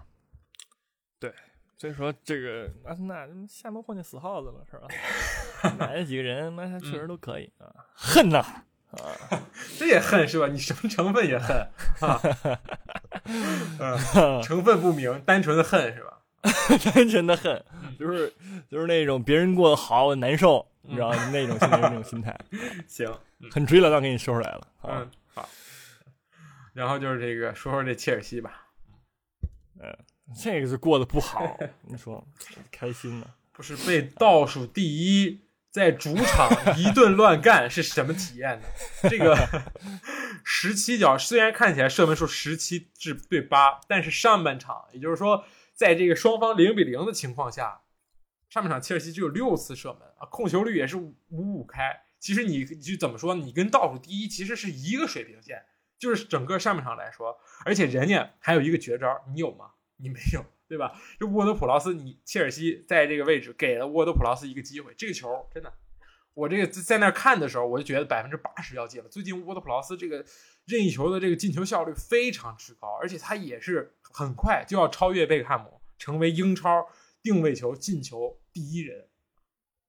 [1.76, 4.88] 所以说，这个阿森纳下门混进死耗子了，是吧？
[5.78, 9.42] 买了几个人，那他确实都可以啊，恨呐啊，
[9.78, 10.46] 这也恨是吧？
[10.46, 11.56] 你什么成分也恨
[12.00, 12.20] 啊？
[14.42, 16.20] 成分不明，单纯的恨是吧？
[16.94, 17.64] 单纯的恨，
[17.98, 18.32] 就是
[18.68, 22.38] 就是那种别人过得好难受，你知道那种心那种心态。
[22.86, 23.12] 行，
[23.50, 24.68] 很追了，当给你说出来了。
[24.82, 25.48] 嗯，好。
[26.72, 28.68] 然后就是这个，说说这切尔西吧。
[29.80, 29.96] 嗯。
[30.42, 32.26] 这个是过得不好，你说
[32.70, 33.26] 开心吗？
[33.52, 38.66] 不是被倒数第一，在主场一顿乱干是什么体验呢？
[39.08, 39.36] 这个
[40.42, 47.82] 十七脚虽然看起来射门数十七至对八，但是上半场，也就是说，在这个双方零比零的情况下，
[48.48, 52.00] 上半场切尔西只有六次射门啊，控球率也是五五开。
[52.18, 53.34] 其实你就怎么说？
[53.34, 55.62] 你跟倒数第一其实是一个水平线，
[55.98, 59.66] 就是整个上半场来说，而且人家还有一个绝招，你有吗？
[59.96, 60.92] 你没有，对吧？
[61.18, 65.72] 就沃德普劳斯，你切尔西在这个位置给了沃德普劳斯一个机会，这个球真的，
[66.34, 69.08] 我这个在那看的时候，我就觉得百分之八十要进了。
[69.08, 70.24] 最近沃德普劳斯这个
[70.66, 76.88] 任意球的这个进球效率非常之高，而且他也是很快就要超越贝克汉姆，成为英超
[77.22, 79.08] 定位球进球第一人。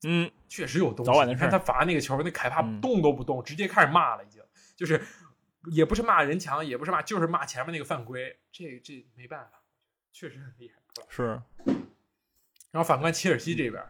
[0.08, 1.26] 嗯，确实有东西。
[1.26, 4.40] 你看他罚那个球，那凯帕动都不动，直接开始骂了，已经
[4.76, 5.02] 就是
[5.72, 8.38] 也不是骂人墙，也不是骂，就是骂前面那个犯规。
[8.52, 9.64] 这这没办法。
[10.18, 11.42] 确实很厉害，是。
[12.72, 13.84] 然后反观切尔西这边，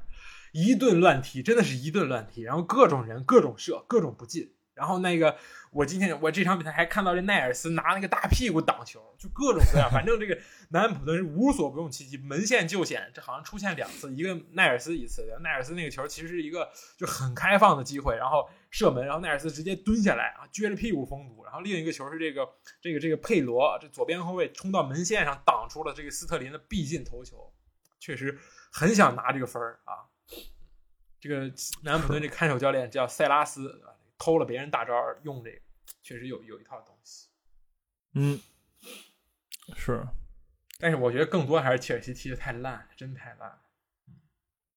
[0.53, 4.54] 一顿乱踢，真的是一顿乱踢，然后各种人各种射，各种不进。
[4.75, 5.35] 然后那个，
[5.71, 9.89] 我今天我这场比赛还看到这奈尔斯拿那个大屁股挡球，就各种各样。
[9.89, 10.37] 反正这个
[10.69, 15.25] 南安普顿是无所不用其极，门线救险，这好像出现两次，一个奈尔斯一次。
[15.41, 21.43] 奈尔斯那个球其实是一个就很开放的机会，然后射门，然后奈尔斯直接蹲下来啊，撅着屁股封堵。
[21.45, 22.45] 然后另一个球是这个
[22.81, 27.53] 这个这个佩罗，这左边后卫冲到门线上挡出了这个斯特林的必进头球，
[27.97, 28.37] 确实
[28.73, 30.03] 很想拿这个分儿啊。
[31.17, 31.51] 这个
[31.83, 33.81] 南安普顿这看守教练叫塞拉斯，
[34.17, 35.59] 偷了别人大招用这个，
[36.01, 37.27] 确实有有一套东西。
[38.13, 38.39] 嗯，
[39.75, 40.05] 是，
[40.79, 43.59] 但是我觉得更多还是切尔西踢的太烂，真太烂，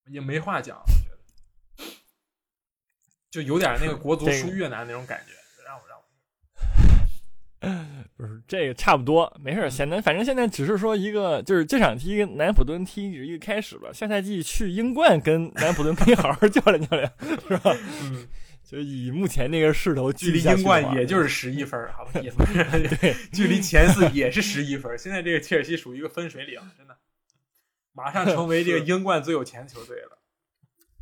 [0.07, 1.19] 也没话讲，我觉得
[3.31, 5.33] 就有点那个国足 输越南那种感觉。
[5.65, 6.05] 让我让我
[8.17, 9.69] 不是这个差不多，没事儿。
[9.71, 13.93] 现在反正现在只是说一个，就是这场踢跟南普敦踢是一个开始吧。
[13.93, 17.13] 下赛季去英冠跟南普敦 可以好好较量较量，
[17.47, 17.77] 是吧？
[18.03, 18.27] 嗯，
[18.71, 22.21] 就以目前那个势头，距离英冠也就是十一分， 好吧？
[22.21, 22.53] 也不是
[23.01, 24.93] 对， 距离前四也是十一分。
[24.99, 26.95] 现在这个切尔西属于一个分水岭，真的，
[27.95, 30.19] 马上成为这个英冠最有钱的球队了。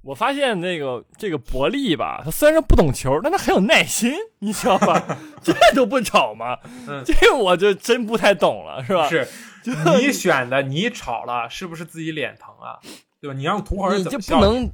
[0.03, 5.19] 我发现那个这个伯利吧，他虽然不懂球，但他很有耐心，你知道吧？
[5.43, 6.57] 这都不吵吗？
[7.05, 9.09] 这我就真不太懂了，是吧？
[9.09, 9.27] 是，
[9.99, 12.79] 你选的，你吵了，是不是自己脸疼啊？
[13.21, 13.35] 对吧？
[13.37, 14.71] 你让土豪人怎么不能？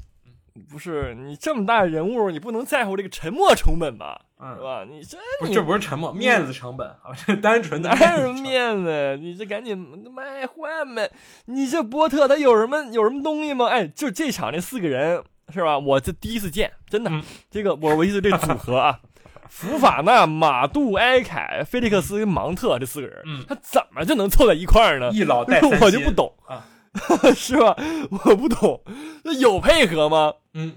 [0.70, 4.20] 不是你这么大人物，你不能在乎这个沉默成本吧？
[4.38, 4.84] 是吧？
[4.88, 5.16] 你这
[5.52, 7.14] 这不是沉默，面子成本啊！
[7.26, 9.16] 这单纯的哪有面子？
[9.20, 9.78] 你这赶紧
[10.12, 11.10] 卖换呗！
[11.46, 13.66] 你这波特他有什么有什么东西吗？
[13.68, 15.78] 哎，就这场那四个人是吧？
[15.78, 17.10] 我这第一次见，真的，
[17.50, 18.98] 这个我我意思这组合啊，
[19.48, 25.10] 福法纳、马杜、埃凯、菲利克斯跟芒特这四个人，他怎么就能凑在一块儿呢？
[25.12, 26.66] 一老带 我就不懂啊。
[27.34, 27.76] 是吧？
[28.10, 28.82] 我不懂，
[29.24, 30.34] 那有配合吗？
[30.54, 30.74] 嗯，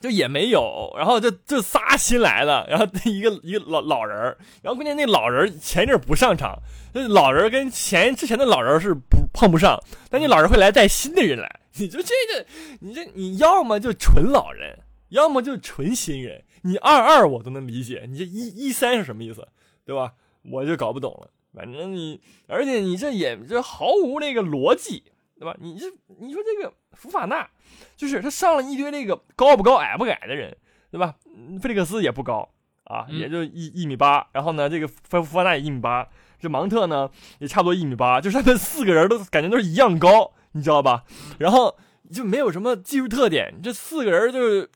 [0.00, 0.92] 就也没有。
[0.96, 6.58] 然后就就仨新来的，然后一个一个老老人然后关键那老人前一阵不上场，
[6.92, 9.78] 那老人跟前之前的老人是不碰不上，
[10.10, 11.60] 但那老人会来带新的人来。
[11.78, 12.46] 你就这个，
[12.80, 16.44] 你这你要么就纯老人，要么就纯新人。
[16.62, 19.46] 你二二我都能理解，你这一一三是什么意思？
[19.84, 20.12] 对吧？
[20.50, 21.28] 我就搞不懂了。
[21.52, 25.04] 反正你，而且你这也这毫无那个逻辑。
[25.38, 25.56] 对吧？
[25.60, 25.86] 你这
[26.20, 27.48] 你说这个福法纳，
[27.96, 30.56] 就是他上了一堆那个高不高矮不矮的人，
[30.90, 31.16] 对吧？
[31.60, 32.48] 菲利克斯也不高
[32.84, 34.26] 啊，也就一一米八。
[34.32, 41.04] 然后呢，这个福福法纳也一米八，这芒特呢也差不多一米八，就是他们四个人都感觉都是一样高，你知道吧？
[41.38, 41.76] 然后
[42.12, 44.70] 就没有什么技术特点，这四个人就是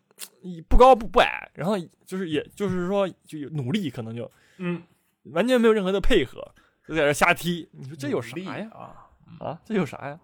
[0.68, 4.82] 不高不不矮，然后就是也就是说就有努力，可能就嗯，
[5.32, 6.52] 完全没有任何的配合，
[6.86, 7.68] 就在这瞎踢。
[7.72, 8.68] 你说这有啥呀？
[8.72, 9.06] 啊
[9.38, 10.18] 啊，这有啥呀？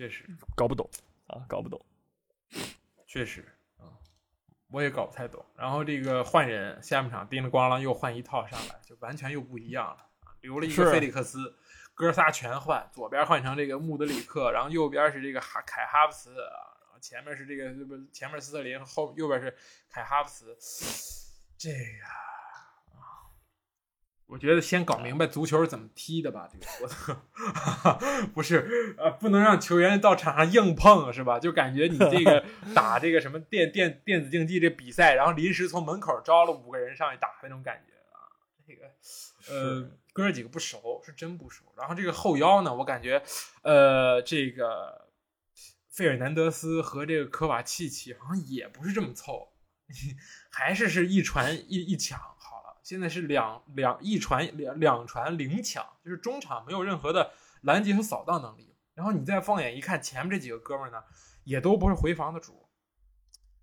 [0.00, 0.24] 确实
[0.56, 0.88] 搞不懂
[1.26, 1.78] 啊，搞不懂。
[3.06, 3.44] 确实
[3.76, 3.84] 啊，
[4.70, 5.44] 我也搞不太懂。
[5.54, 10.06] 然后这个换人，下半场叮了咣啷又换一套上来，就完全又不一样了
[10.40, 11.54] 留了一个菲利克斯，
[11.92, 19.54] 哥仨全换，左边换成这个穆德里克，然后右边是这个哈凯哈弗茨，然后前面是这个不前面斯特林，后右边是
[19.90, 22.29] 凯哈弗茨，这个。
[24.30, 31.40] 我觉得先搞明白足球是怎么踢的吧，这个波特 不是呃，不能让球员到场上硬碰是吧？
[31.40, 38.30] 就感觉你这个 打这个什么电电电子竞技这比赛，然后临时从门口招了五个人上去打那种感觉啊，
[38.64, 38.86] 这个
[39.52, 41.64] 呃哥几个不熟，是真不熟。
[41.76, 43.20] 然后这个后腰呢，我感觉
[43.62, 45.08] 呃这个
[45.88, 49.48] 费尔南德斯和这个科瓦契奇好像也不是这么凑，
[50.50, 52.20] 还是是一传一一抢。
[52.82, 58.74] 现在是两两一传两两传零抢，就是中场没有任何的拦截和扫荡能力。
[58.94, 61.02] 然后你再放眼一看，前面这几个哥们儿呢，
[61.44, 62.68] 也都不是回防的主。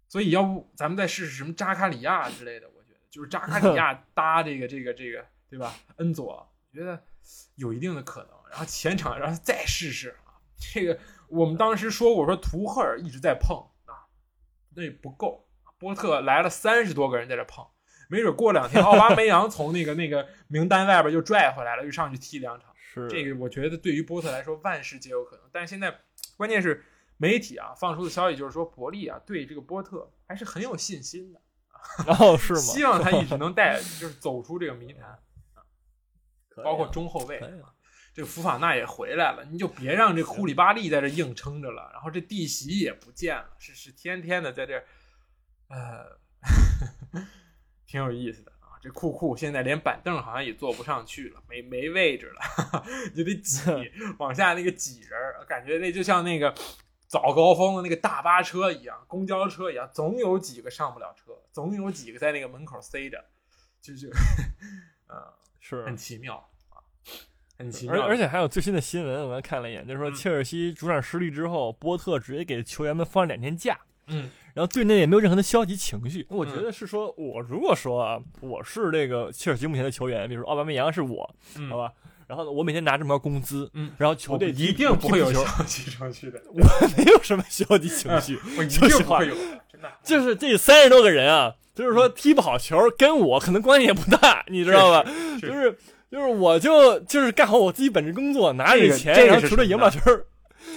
[0.07, 2.67] 所以要不咱们再试试什么扎卡里亚之类的？
[2.69, 5.73] 我觉得就是扎卡里亚 搭这个这个这个，对吧？
[5.97, 7.03] 恩佐，觉得
[7.55, 8.31] 有一定的可能。
[8.49, 10.39] 然后前场然后再试试啊，
[10.73, 14.07] 这个我们当时说过，说图赫尔一直在碰啊，
[14.73, 15.47] 那也不够。
[15.77, 17.67] 波特来了三十多个人在这碰。
[18.07, 22.73] 没准过两天奥巴梅扬从那个那个名单外边又拽回来了，又上去踢两场。
[22.77, 25.45] 是这个，我觉得对于波特来说万事皆有可能。
[25.51, 25.99] 但是现在
[26.35, 26.83] 关键是
[27.17, 31.41] 媒体啊放出的消息就是说伯利啊对这个波特还是很有信心的。
[32.07, 32.59] 哦，是吗？
[32.61, 35.19] 希望他一直能带，就是走出这个谜团啊。
[36.63, 37.39] 包括中后卫，
[38.13, 41.91] 这个福法纳也回来了，你就别让这库里巴利在这硬撑着了。
[41.93, 44.83] 然后这弟媳也不见了，是是天天的在这，
[45.67, 46.17] 呃。
[47.87, 52.83] 挺有意思的啊，这酷酷现在连板凳好像也坐不上去了，没没位置了，
[53.15, 53.61] 就得挤
[54.19, 55.11] 往下那个挤人，
[55.47, 56.53] 感觉那就像那个
[57.07, 63.23] 早高峰的那个大巴车一样，公交车一样，总有几个上不了车，总有几个在那个门口塞着，
[63.81, 64.09] 就就，
[65.07, 66.35] 呃，是很奇妙
[66.69, 66.83] 啊，
[67.57, 68.01] 很奇妙。
[68.01, 73.79] 而而且还有最新的新闻，我刚看了一眼，就是说切尔西主场失利之后，波特直接给球员们放两天假。
[74.07, 74.29] 嗯。
[74.57, 81.29] 然后队内也没有任何的消极情绪，我觉得是说，我如果说啊，我是这个切尔西目前的球员，比如说奥巴梅扬是我，
[81.69, 81.91] 好吧，
[82.25, 86.59] 然后呢，我每天拿这么高工资，嗯，然后球队一定不会有消极情绪的， 我
[86.97, 89.35] 没有什么消极情绪，我一定不会有，
[89.71, 95.07] 真的，就是这三十多个人啊，就是说踢不好球，跟我可能关系也不大，你知道吧？
[95.39, 95.77] 就是
[96.09, 99.99] 就是我就就是干好我自己本职工作，拿着钱，然后球队赢不了球。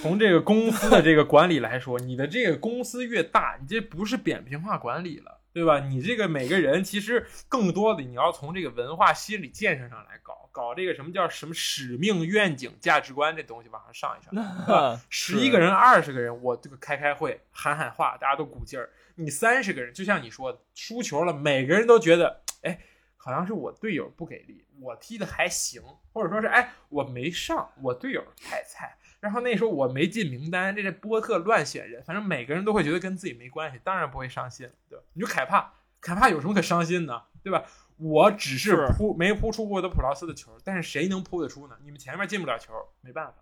[0.01, 5.79] 从这个公司的这个管理来说，你的这个公司越大，你这不是扁平化管理了，对吧？
[5.79, 14.99] 你这个每个人其实更多的你要从这个文化心理建设上来搞，搞这个什么叫什么使命、愿景、价值观这东西往上上一上。
[15.09, 18.89] 十一个人、二十个人，我这个开开会、喊喊话，大家都鼓劲儿。
[19.15, 22.79] 你三十个人，就像你说的，输球了，每个人都觉得，哎，
[23.17, 25.81] 好像是我队友不给力，我踢的还行，
[26.11, 28.97] 或者说是，哎，我没上，我队友太菜。
[29.21, 35.05] 然后那时候我没进名单，这是波特乱选人，反正每个人都会觉得跟自己没关系，当然不会伤心，对吧？
[35.13, 37.63] 你说凯帕，凯帕有什么可伤心的，对吧？
[37.97, 41.77] 我只是扑没扑出沃德普劳斯的球，但是谁能扑得出呢？
[41.83, 43.35] 你们前面进不了球，没办法，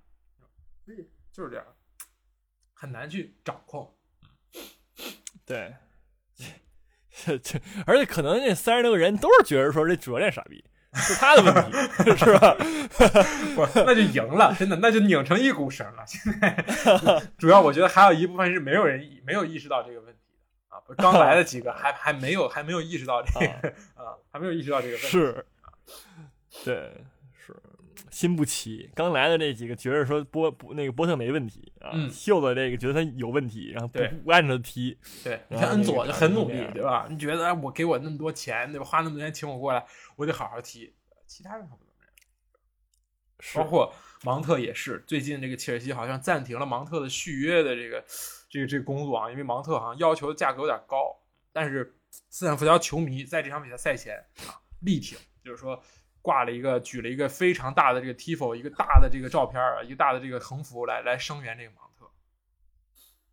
[0.86, 1.66] 所以就是这样，
[2.74, 3.96] 很难去掌控。
[5.46, 5.76] 对，
[7.10, 10.62] 这这，而且可能这三十多个人都是觉得说这主教练傻逼。
[10.94, 12.56] 是他的问题，是吧？
[13.56, 16.04] 不，那就赢了，真的，那就拧成一股绳了。
[16.06, 16.66] 现在
[17.38, 20.20] 主要我觉得还有一部分是没有人没有意识到这个问题
[20.70, 23.46] 的啊，刚来的几个还还没有还没有意识到这个
[23.96, 25.08] 啊，还没有意识到这个问题。
[25.08, 25.46] 是，
[26.66, 27.19] 对，是
[28.12, 28.90] 心不齐。
[28.96, 34.98] 刚来的那几个觉得说波波那个波特没问题啊，秀的这个觉得他有问题，然后不不按着踢。
[35.24, 37.08] 对，你看恩佐就很努力，对吧？
[37.10, 38.86] 你觉得我给我那么多钱，对吧？
[38.86, 39.86] 花那么多钱请我过来。
[40.16, 40.94] 我得好好踢，
[41.26, 43.64] 其他人可不怎么样。
[43.64, 43.94] 包括
[44.24, 48.04] 芒特也是，最近这个切尔西好像暂停了芒特的续约的这个
[48.50, 51.16] 这个这个工作啊，因为芒特好像要求的价格有点高。
[51.52, 51.96] 但是
[52.30, 55.82] 斯坦福桥球迷在这场比赛赛前啊力挺，就是说
[56.22, 62.10] 挂了一个举了一个非常大的这个 tifo 一个大的这个照片儿，一个大的这个横幅来来声援这个芒特。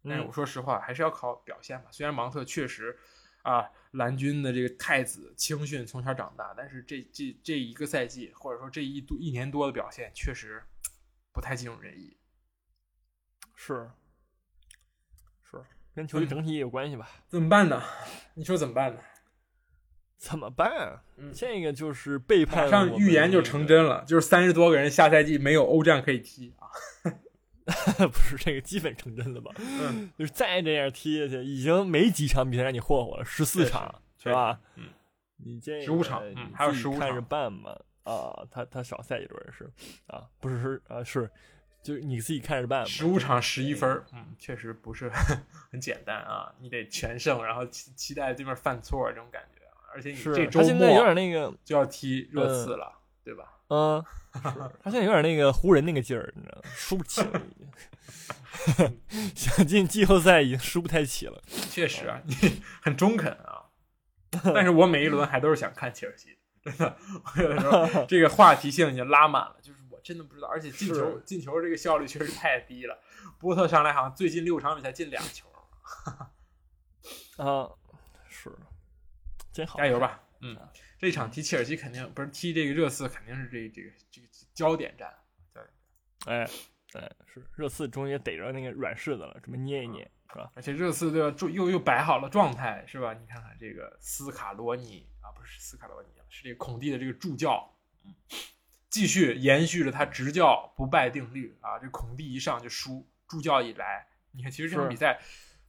[0.05, 1.89] 但是我说实话，还是要靠表现吧。
[1.91, 2.99] 虽然芒特确实。
[3.43, 10.61] 啊，蓝军的这个太子青训从小长大，但是这这这一个赛季，或者说这一多一年多的表现，确实
[11.33, 12.17] 不太尽如人意。
[13.55, 13.89] 是，
[15.41, 15.65] 是
[15.95, 17.09] 跟球队整体也有关系吧？
[17.29, 17.81] 怎么办呢？
[18.35, 19.01] 你说怎么办呢？
[20.19, 21.01] 怎么办？
[21.17, 22.65] 嗯，这个就是背叛。
[22.65, 26.67] 马上预言就成真了，就是三十多个人下赛季没有欧战可以踢啊。
[28.13, 29.51] 不是这个基本成真了吧？
[29.59, 33.93] 嗯，就是再这样踢下去，已经没几场比赛让你霍霍了，十四场
[34.23, 34.61] 是吧？
[34.77, 34.85] 嗯，
[35.39, 36.23] 你这十五场，
[36.55, 37.77] 还有十五场，看着办吧。
[38.05, 39.69] 啊，他他少赛一轮是
[40.07, 41.29] 啊，不是是啊是，
[41.83, 42.87] 就是你自己看着办。
[42.87, 45.11] 十五场十一分，嗯，确实不是
[45.73, 49.56] 很简单啊，你得全胜，然后期期待对面犯错这种感觉，
[49.97, 52.93] 而且你这周末有点那个就要踢热刺了，
[53.25, 53.45] 对吧？
[53.71, 54.05] 嗯，
[54.83, 56.69] 他现在有点那个湖人那个劲儿，你知道吗？
[56.75, 57.55] 输不起了，已
[58.75, 61.43] 经 想进季后赛已经输不太起了。
[61.71, 62.35] 确实啊， 你
[62.83, 63.65] 很中肯啊。
[64.45, 66.95] 但是我每一轮还都是想看切尔西，真的。
[67.35, 72.99] 我有的时候 这个话题性已经拉满了，就是我真的不知道，而且进球进球这个效率确实太低了。
[73.39, 75.47] 波特上来好像最近六场比赛进两球。
[77.39, 77.86] 啊，是，
[79.57, 80.57] 真好，加油吧，嗯。
[80.99, 85.15] 这场踢切尔西肯定不是踢这个热刺，肯定是这这个这个焦点战。
[85.53, 85.63] 对，
[86.25, 86.41] 哎，
[86.95, 90.51] 哎，是热刺终于逮着那个软柿子了，准备捏一捏，是吧？
[90.55, 93.13] 而且热刺对吧，又又摆好了状态，是吧？
[93.13, 97.71] 你看看这个斯卡罗尼啊，不是斯卡罗尼，是这个孔蒂的这个助教，
[98.05, 98.15] 嗯，
[98.89, 101.79] 继续延续着他执教不败定律啊。
[101.79, 105.21] 这孔蒂一上就输，助教一来，你看，其实这场比赛，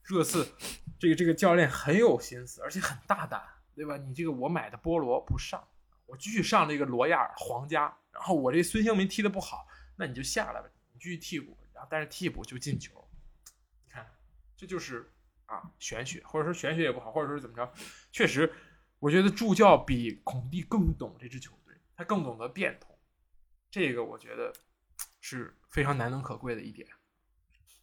[0.04, 0.54] 热刺
[0.98, 3.42] 这个这个教练很有心思，而且很大胆。
[3.78, 3.96] 对吧？
[3.96, 5.66] 你这个我买的菠萝不上，
[6.04, 13.08] 我继续上这个罗亚尔皇家，然后我这孙兴民踢的不好，那你就下来吧，你继续替补，然后但是替补就进球，
[13.84, 14.04] 你看
[14.56, 15.10] 这就是
[15.46, 17.72] 啊玄学，或者说玄学也不好，或者说怎么着？
[18.10, 18.52] 确实，
[18.98, 22.98] 我觉得助教比孔蒂更懂这支球队，他更懂得变通，
[23.70, 24.52] 这个我觉得
[25.20, 26.88] 是非常难能可贵的一点。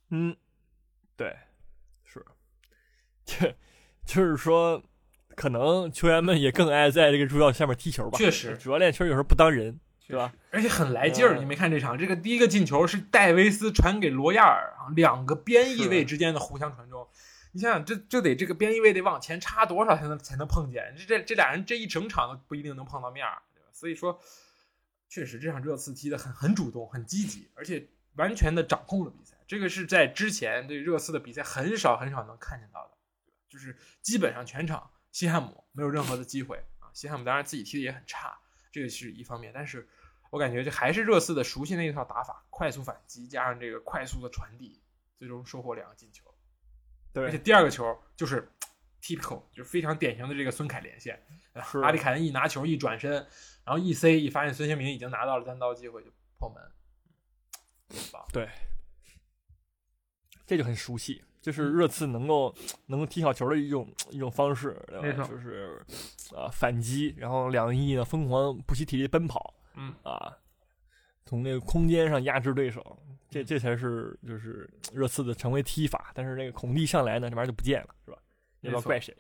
[0.10, 0.36] 嗯，
[1.16, 1.36] 对，
[2.04, 2.26] 是，
[3.24, 3.56] 这
[4.06, 4.84] 就是说。
[5.36, 8.18] 可能球员们也更爱在这个助教下面踢球吧。
[8.18, 10.34] 确实，主教练确实有时候不当人，对吧？
[10.52, 11.38] 而且很来劲儿。
[11.38, 17.08] 你没看这场，这个第一个进球是戴维斯传给罗亚尔啊，两个边翼位之间的互相传中。
[17.52, 20.94] 你想想，这这得这个边翼位得往前插多少才能才能碰见？
[20.98, 23.68] 这这这俩人这一整场都不一定能碰到面儿，对吧？
[23.72, 24.20] 所以说，
[25.10, 29.36] 确实这场热刺踢的很很主动、很积极，而且完全的掌控了比赛。
[29.48, 32.98] 这个是在之前对热刺的比赛很少很少能看见到的，
[33.48, 34.90] 就是基本上全场。
[35.16, 36.92] 西汉姆没有任何的机会啊！
[36.92, 38.38] 西汉姆当然自己踢的也很差，
[38.70, 39.50] 这个是一方面。
[39.54, 39.88] 但是
[40.30, 44.84] 我感觉这还是热刺的熟悉那一套打法，快速反击加上这个快速的传递，
[45.16, 46.26] 最终收获两个进球。
[47.14, 48.52] 对，而且第二个球就是
[49.02, 51.26] typical，就是非常典型的这个孙凯连线。
[51.82, 53.14] 阿里凯恩一拿球一转身，
[53.64, 56.62] 然后一 C 一发现孙兴民已经拿到了单刀机会就破门，
[58.34, 58.50] 对，
[60.46, 61.24] 这就很熟悉。
[61.46, 62.52] 就是热刺能够
[62.88, 65.28] 能够踢好球的一种一种方式，对吧？
[65.28, 65.80] 就是
[66.36, 70.36] 啊反击，然后两翼呢疯狂不惜体力奔跑，嗯啊，
[71.24, 72.98] 从那个空间上压制对手，
[73.30, 76.12] 这这才是就是热刺的常规踢法。
[76.16, 78.18] 但是那个孔蒂上来呢，这玩意儿就不见了，是吧？
[78.62, 79.16] 也不知道怪谁。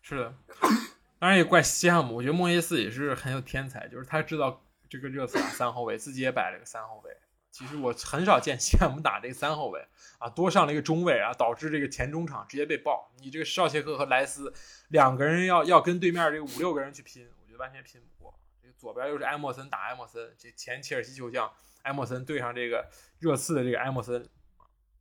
[0.00, 0.34] 是的，
[1.20, 2.16] 当然也怪西汉姆。
[2.16, 7.16] 我觉得莫耶斯也是很有天才，就是他知道这个热刺打三后卫，自己也摆了个三后卫，
[7.52, 9.86] 其实我很少见西汉姆打这个三后卫
[10.16, 13.12] 啊，多上了一个中卫啊，导致这个前中场直接被爆。
[13.20, 14.52] 你这个绍切克和莱斯
[14.88, 18.34] 两个人要要跟对面这五六个人去拼，我觉得完全拼不过。
[18.62, 22.88] 这个左边又是埃莫森打埃莫森，这前切尔西球将埃莫森对上这个
[23.18, 24.26] 热刺的这个埃莫森，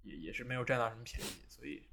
[0.04, 1.88] 也也是没有占到什么便宜，所以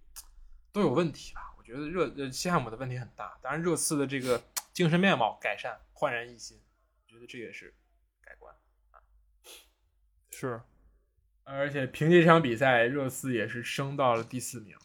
[0.72, 1.54] 都有问题吧。
[1.56, 4.42] 我觉得热呃西汉姆的问题很大，当然热刺的这个
[4.72, 6.58] 精神面貌改善，焕然一新，
[7.04, 7.72] 我觉得这也是。
[10.40, 10.62] 是，
[11.42, 14.76] 而且凭借这场比赛，热刺也是升到了第四名，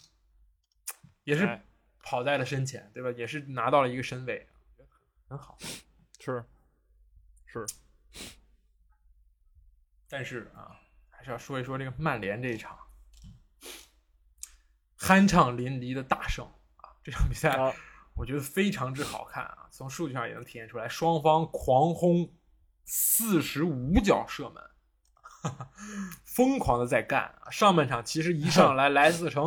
[1.25, 1.61] 也是
[2.01, 3.11] 跑在了身前，对吧？
[3.11, 4.49] 也是拿到了一个身位，
[5.27, 5.55] 很好。
[6.19, 6.43] 是，
[7.45, 7.67] 是。
[10.09, 10.81] 但是啊，
[11.11, 12.75] 还是要说一说这个曼联这一场，
[14.97, 16.43] 酣畅淋漓的大胜
[16.77, 16.97] 啊！
[17.03, 17.55] 这场比赛
[18.15, 22.33] 我觉得非常之好看啊，从数据上也能体现出来，双方狂轰
[22.85, 24.63] 四十五脚射门。
[26.25, 27.51] 疯狂的在干啊！
[27.51, 29.43] 上半场其实一上来，莱斯特城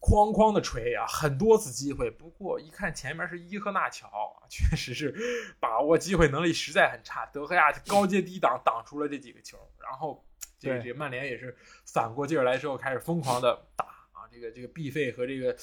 [0.00, 2.10] 哐哐的锤啊，很多次机会。
[2.10, 5.14] 不过一看前面是伊赫纳乔啊， 确实是
[5.60, 7.24] 把握机会能力实在很差。
[7.26, 10.24] 德赫亚高接低挡挡出了这几个球，然后
[10.58, 14.26] 这个这个曼联也是反过劲儿来之后开始疯狂的打啊！
[14.32, 15.56] 这个这个毕费和这个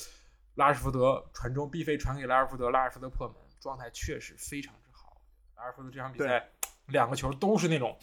[0.55, 5.21] 拉什福德传中，毕费传给拉什福德，拉什福德破门，状态确实非常之好。
[5.55, 6.49] 拉什福德这场比赛
[6.87, 7.97] 两个球都是那种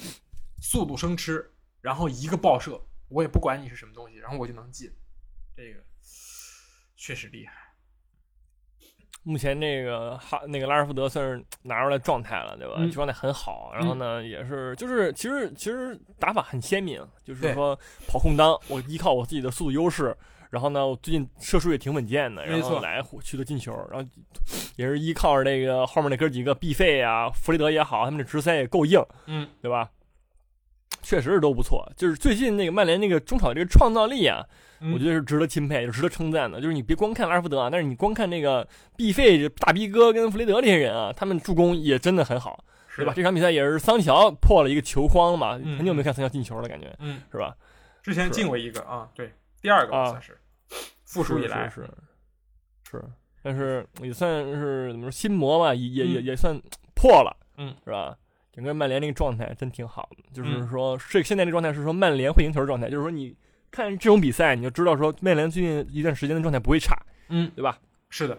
[0.61, 1.51] 速度生吃。
[1.81, 4.91] 然后一个爆射，我也不管你是什么东西，然后我就能进，
[5.57, 5.81] 这个
[6.97, 7.53] 确实厉害。
[9.25, 12.77] 目前这个哈那个拉什福德算是拿出来状态了，对吧？
[12.93, 13.73] 状态很好。
[13.75, 20.17] 然后呢，也是就是其实其实打法很鲜明，就是说跑空当，我依靠我自己的速度优势。
[20.49, 23.71] 然后呢，我最近射术也挺稳健的，然后来取得进球。
[23.91, 24.11] 然后
[24.77, 29.91] 也是依靠着这个后面那哥几个必费啊、弗雷德也好，他们的直塞也够硬，嗯，对吧？
[31.03, 34.45] 确实是都不错，就是最近那个曼联那个中场这个创造力啊，
[34.93, 36.61] 我觉得是值得钦佩，值得称赞的。
[36.61, 42.65] 就是你别光看拉什福德啊，但是你光看那个毕费、大逼哥跟弗雷德这些人啊，他们助攻也真的很好，
[42.97, 43.13] 对吧？
[43.15, 47.57] 这场比赛也是桑乔破了一个球荒嘛，很久没看桑乔进球了，感觉，嗯，是吧？
[48.03, 50.37] 之前进过一个啊，对，第二个算是。
[51.05, 51.71] 复出以来。
[51.71, 51.89] 是
[52.91, 53.03] 是，
[53.43, 56.61] 但是也算是怎么说心魔吧，也也也也算
[56.95, 58.15] 破了，嗯，是吧？
[58.59, 63.33] 整个曼联那个状态真挺好的，就是说，这现在这状态是说曼联会赢球的状态，就是说你
[63.71, 67.79] 看这种比赛，你就知道说曼联最近一段时间的状态不会差，嗯，对吧？
[68.11, 68.37] 是的，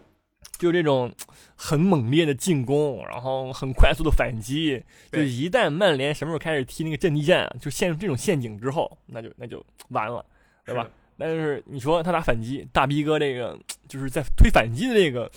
[0.57, 1.09] 就这种
[1.55, 10.25] 很猛烈的进攻，然后很快速的反击，就一旦曼联什么时候开始踢那个阵地战，就陷入这种陷阱之后，那就那就完了，
[10.65, 10.85] 对吧？
[11.17, 13.57] 但是你说他打反击，大逼哥这个
[13.87, 15.31] 就是在推反击的这个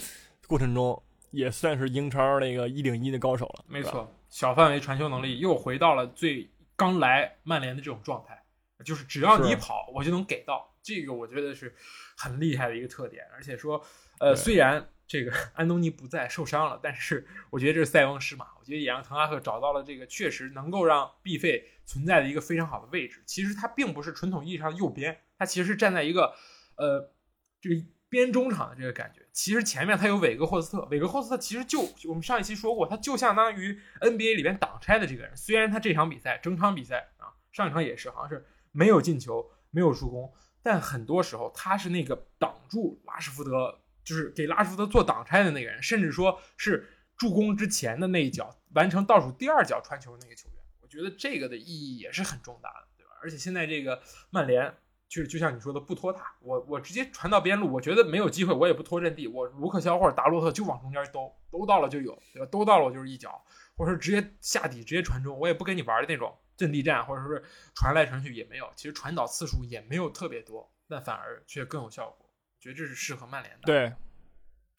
[0.49, 4.13] 过程中，也算是英超那个一顶一的高手了，没错。
[4.33, 8.43] 小范围传球能力又回到了最刚来曼联的这种状态，
[8.83, 10.75] 就是只要你跑，我就能给到。
[10.83, 11.75] 这个我觉得是
[12.17, 13.27] 很厉害的一个特点。
[13.35, 13.85] 而且说，
[14.21, 18.47] 呃，虽然这个 安东尼不在受伤了，但是我觉得这是塞翁失马。
[18.59, 23.23] 我觉得也让滕哈赫找到了这个确实能够让毕费存在的一个非常好的位置。
[23.27, 26.35] 其实他并不是传统意义上的右边，他其实是站在一个
[26.77, 27.13] 呃
[27.61, 27.77] 这个。
[28.09, 35.35] 边中场的这个感觉，其实前面他有韦格霍斯特，韦格霍斯特其实就我们上一期说过，他就相当于 NBA 里边挡拆的这个人。
[35.35, 40.31] 虽然他这场比赛整场比赛啊，上一场也是好像是没有进球，没有助攻，
[40.63, 50.59] 但很多时候他是那个挡住拉什福德，就是给拉什福德做挡拆的那个人，甚至说是助攻之前的那一脚完成倒数第二脚传球的那个球员。
[50.83, 53.13] 我觉得这个的意义也是很重大的，对吧？
[53.23, 54.75] 而且现在这个曼联。
[55.13, 62.49] 就是就像你说的，不拖沓，我我直接传到边路，我觉得没有机会，我也不拖阵地，我卢克肖或者达洛特就往中间兜，兜到了就有，对吧？
[62.51, 63.45] 兜到了我就是一脚，
[63.77, 67.45] 或者是直接下底直接传中，我也不跟你玩的那种阵地战，或者说是
[67.75, 73.67] 传来传去也没有，其实传导次数也没有特别多，但反而却更有效果，觉得这是适合曼联的。
[73.67, 73.93] 对，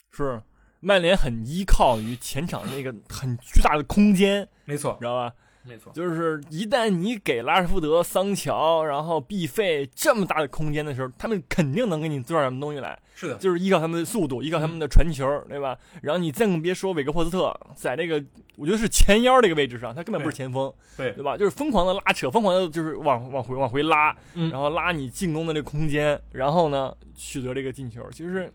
[0.09, 0.41] 是
[0.79, 5.35] 曼联很依靠于前场那个很巨大的空间，没错，你知道吧？
[5.65, 12.99] 没错，就是一旦你给拉什福德、桑乔，然后毕费这么大的空间的时候，他们肯定能给你做点什么东西来。
[13.15, 15.77] 是的，就是依靠他们的速度，依靠他们的传球，对吧？
[16.01, 18.23] 然后你再更别说韦格霍斯特，在这个
[18.55, 21.37] 我觉得是前腰这个位置上，他根本不是前锋，对对吧？
[21.37, 28.51] 就是疯狂的拉扯，疯狂的就是往往回往回拉，然后拉你进攻的这个空间，然后呢取得这个进球，其实。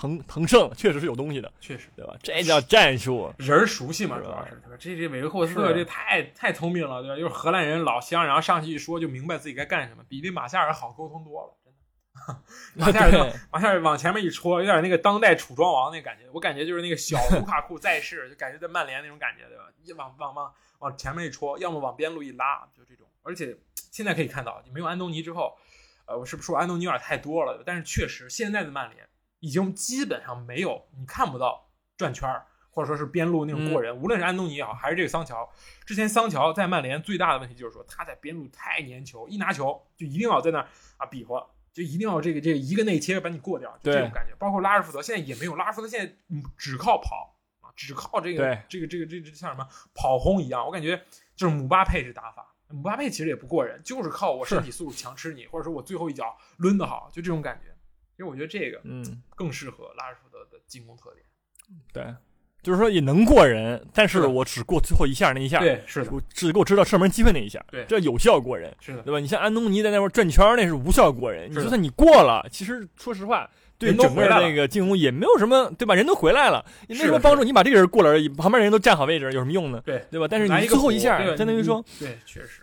[0.00, 2.14] 腾腾胜确实是有东西的，确实，对吧？
[2.22, 4.76] 这叫战术，人熟悉嘛，主要是对吧？
[4.78, 7.16] 这这韦克霍斯特这太太聪明了，对吧？
[7.18, 12.42] 又是荷兰人老乡，然后上去一说就明白自己该干什么，比那马夏尔好沟通多了，真的。
[12.78, 19.64] 马夏尔马夏尔往前面一戳，有点那个当代楚庄王那感觉，我感觉就是那个小卢卡库在世，就感觉在曼联那种感觉，对吧？
[19.82, 23.04] 一往往往往前面一戳，要么往边路一拉，就这种。
[23.24, 23.56] 而且
[23.90, 25.56] 现在可以看到，你没有安东尼之后，
[26.06, 27.64] 呃，我是不是说安东尼有点太多了？
[27.66, 29.07] 但是确实，现在的曼联
[29.40, 33.96] 已经基本上没有你看不到转圈儿，或者说是边路那种过人。
[33.96, 35.48] 无论是安东尼也好，还是这个桑乔，
[35.84, 44.34] 之前桑乔在曼联最大的问题就是说他在边路太粘球，一拿球就一定要在那儿啊比划，就一定要这个这个一个内切把你过掉，就这种感觉。
[44.38, 46.12] 包括拉什福德现在也没有，拉什福德现在
[46.56, 47.70] 只靠跑啊。
[47.76, 49.64] 只靠这个这个这个这这像什么
[49.94, 51.00] 跑轰一样，我感觉
[51.36, 52.44] 就是姆巴佩式打法。
[52.70, 57.72] 姆巴佩其实也不过人，就是靠我身体素质强吃你，或者说我最后一脚抡得好，就这种感觉。
[58.18, 61.24] 因为我觉得这个嗯更适合拉什福德的进攻特点。
[61.92, 62.14] 对，
[62.62, 65.60] 就是说也能过人，但是我只过最后一下那一下。
[65.60, 67.64] 对，是的，我只给我制造射门机会那一下。
[67.70, 68.74] 对，这有效过人。
[68.80, 69.20] 是的，对吧？
[69.20, 71.50] 你像安东尼在那块转圈那是无效过人。
[71.50, 73.48] 你就算你过了，其实说实话。
[73.78, 75.94] 对整个那个进攻也没有什么，对吧？
[75.94, 77.44] 人都回来了，也没什么帮助。
[77.44, 79.80] 你把这个人过了而已，旁边人都站好位置，有什么用呢？
[79.86, 80.26] 对对吧？
[80.28, 82.62] 但是你最后一下，相当于说，对，确实，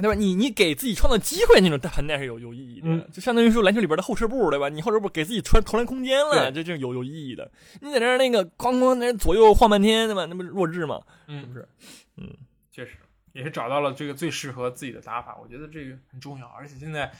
[0.00, 0.14] 对吧？
[0.14, 4.68] 你你给自己创造机会那种盘带是有有意义的，就相当于说篮球里边的后撤步，对吧？
[4.68, 7.50] 你后撤步给自己传投篮空间了，这这有有意义的。
[7.80, 10.24] 你在那儿那个哐哐那左右晃半天，对吧？
[10.26, 11.00] 那不弱智吗？
[11.28, 11.68] 是不是？
[12.16, 12.34] 嗯，
[12.70, 12.96] 确实
[13.32, 16.46] 也是找到了这个最适合自己的打法，我觉得这个很重要。
[16.48, 17.12] 而且现在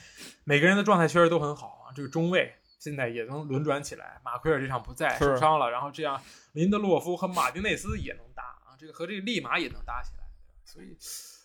[0.43, 2.53] 每个人的状态确实都很好啊，这个中卫。
[2.79, 6.21] 现在也能轮转起来，马奎尔这场不在受伤了，然后这样
[6.51, 10.25] 林德洛夫和马丁内斯也能搭啊，这个和这个利马也能搭起来，
[10.65, 10.93] 所以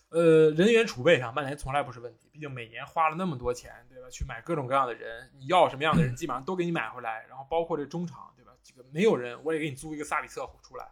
[0.09, 4.09] 呃人员储备上曼联从来不是问题，毕竟每年花了那么多钱，对吧？
[4.09, 8.51] 去买各种各样的人，你要什么样的人 基本上都给你买回来，然后包括这中场，对吧？
[8.63, 10.87] 这个没有人我也给你租一个萨比策出来，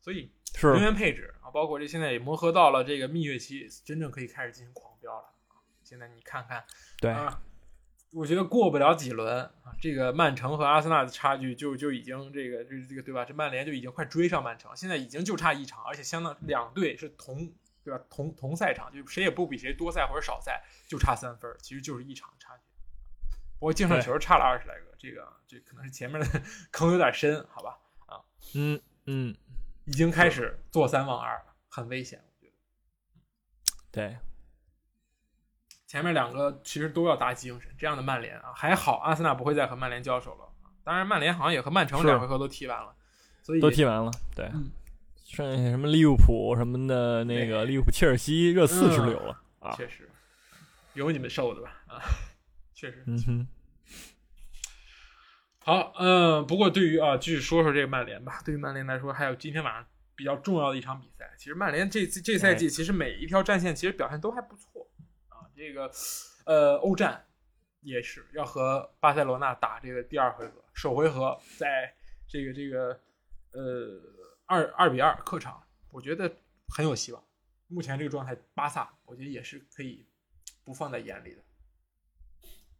[0.00, 0.30] 所以
[0.62, 5.58] 人员配置啊，包括这现在也磨合到了这个蜜月期，真正可以开始进行狂飙了啊！
[5.82, 6.64] 现在你看看，
[6.98, 7.42] 对啊。
[8.12, 13.24] 我觉得过不了几轮啊，这个曼城和阿森纳的差距就就已经这个这这个对吧？
[13.24, 17.52] 这曼联就已经快追上曼城，现在已经就差一场，而且相当两队是同
[17.84, 18.04] 对吧？
[18.10, 22.62] 同同赛场，就谁也不比谁多赛或者少赛，就差三分，其实就是一场差距。
[23.58, 27.78] 不过净胜球差了二十来个，这个这可能是前面的 坑有点深，好吧？
[28.06, 28.20] 啊，
[28.54, 29.36] 嗯嗯，
[29.84, 32.54] 已经开始坐三望二了，很危险，我觉得。
[33.90, 34.18] 对。
[35.86, 40.48] 前面两个其实都要打起精神，这样的曼联啊，还好阿森纳不会再和曼联交手了。
[40.84, 42.94] 当然，曼联好像也和曼城两回合都踢完了，
[43.42, 44.10] 所以都踢完了。
[44.34, 44.48] 对，
[45.32, 49.70] 剩下什么利物浦什么的，那个利物浦、切尔西、热刺是不是有了啊？
[49.76, 50.10] 确实，
[50.94, 51.70] 有你们受的吧？
[51.86, 52.02] 啊，
[52.74, 53.04] 确实。
[53.06, 53.48] 嗯哼。
[55.60, 58.42] 好，嗯，不过对于啊，继续说说这个曼联吧。
[58.44, 61.30] 对于曼联来说，还有今天晚上比较重要的一场比赛。
[61.38, 64.90] 其实曼联这次这赛季，其实每一条战线其实表现都还不错
[65.28, 65.46] 啊。
[65.54, 65.88] 这个，
[66.44, 67.24] 呃，欧战
[67.82, 71.94] 也是要和巴塞罗那打这个第二回合，首回合在
[72.26, 73.00] 这个这个，
[73.52, 74.00] 呃，
[74.50, 76.28] 二二比二客场，我觉得
[76.68, 77.22] 很有希望。
[77.68, 80.04] 目前这个状态，巴萨我觉得也是可以
[80.64, 81.42] 不放在眼里的。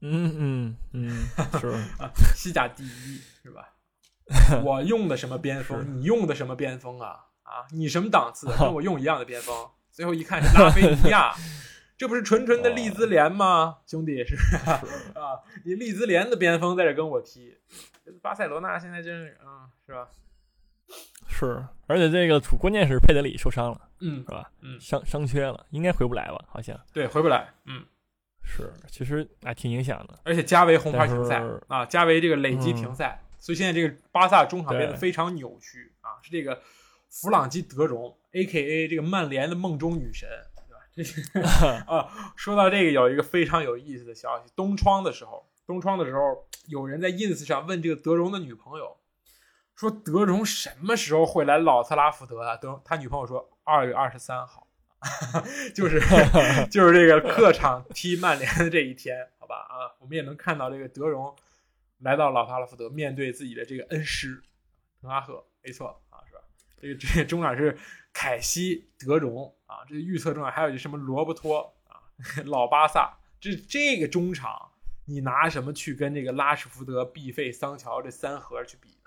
[0.00, 1.10] 嗯嗯嗯，
[1.60, 1.68] 是
[2.02, 3.76] 啊，西甲第一是吧？
[4.64, 5.96] 我用的什么边锋？
[5.96, 7.26] 你用的什么边锋啊？
[7.44, 8.48] 啊，你什么档次？
[8.58, 9.70] 跟我用一样的边锋？
[9.92, 11.32] 最后一看是拉菲尼亚。
[11.96, 14.24] 这不是纯纯的利兹联吗，兄弟？
[14.26, 14.34] 是
[15.14, 17.56] 啊，你利兹联的边锋在这跟我踢，
[18.20, 20.08] 巴塞罗那现在真是啊，是吧？
[21.28, 24.50] 是，而且这个主关键是佩德里受伤了，嗯，是吧？
[24.60, 26.44] 嗯，伤伤缺了，应该回不来吧？
[26.48, 27.48] 好像对，回不来。
[27.66, 27.84] 嗯，
[28.42, 30.18] 是，其实啊挺影响的。
[30.24, 36.60] 而且加维红牌停赛啊，加维这个累积停赛，所以现在这个巴萨中场变得非常扭曲啊，是这个
[37.08, 38.88] 弗朗基德容 （A.K.A.
[38.88, 40.28] 这个曼联的梦中女神）。
[40.92, 41.04] 这
[41.86, 44.52] 啊，说到这个，有一个非常有意思的消息。
[44.56, 48.96] 东窗的时候，东窗的时候，有人在 ins 上问这个德容的女朋友，
[49.80, 52.54] 说德容什么时候会来老特拉福德啊？
[52.54, 54.68] 德他女朋友说二月二十三号，
[55.74, 55.98] 就是
[56.70, 59.56] 就是这个客场踢曼联的这一天，好吧？
[59.56, 61.34] 啊，我们也能看到这个德容
[62.00, 64.42] 来到老特拉福德，面对自己的这个恩师
[65.00, 66.40] 滕哈赫，没错啊，是吧？
[66.82, 67.78] 这个这个中场是
[68.12, 69.50] 凯西、德容。
[69.64, 72.04] 啊，这预测中场还有什么罗伯托啊，
[72.44, 74.72] 老巴萨，这这个中场，
[75.06, 78.99] 你拿什么去跟这个拉什福德、毕费、桑乔这三核去比呢？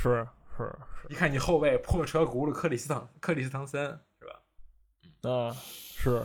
[0.00, 0.24] 是
[0.56, 0.62] 是
[1.02, 3.82] 是，一看你后卫破车轱辘克里斯滕克里斯滕森
[4.20, 5.28] 是吧？
[5.28, 6.24] 啊，是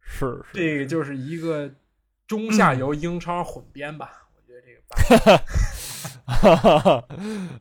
[0.00, 1.70] 是是，这个就是一个
[2.26, 4.26] 中下游英超混编吧？
[4.34, 4.80] 我觉得这个。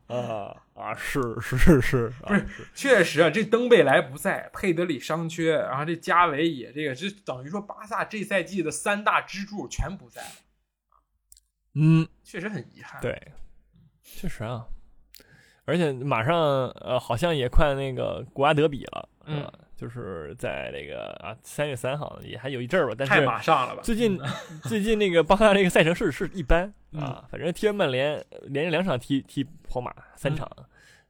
[0.08, 10.24] 啊啊是是是是，不是确实啊，这登贝莱不在，佩德里伤缺，然后这加维也这个，这等于说巴萨这赛季的三大支柱全不在
[11.76, 13.02] 嗯，确实很遗憾。
[13.02, 13.34] 对，
[14.04, 14.66] 确实啊，
[15.66, 23.82] 而且马上呃，好像也快那个国家德比了，嗯，就是在这个啊三月三号也还有一阵儿吧，但是太马上了吧？
[23.82, 24.20] 最近
[24.64, 30.50] 最近那个巴萨这个赛程是是一般啊，反正踢完曼联连着两场踢踢皇马三场，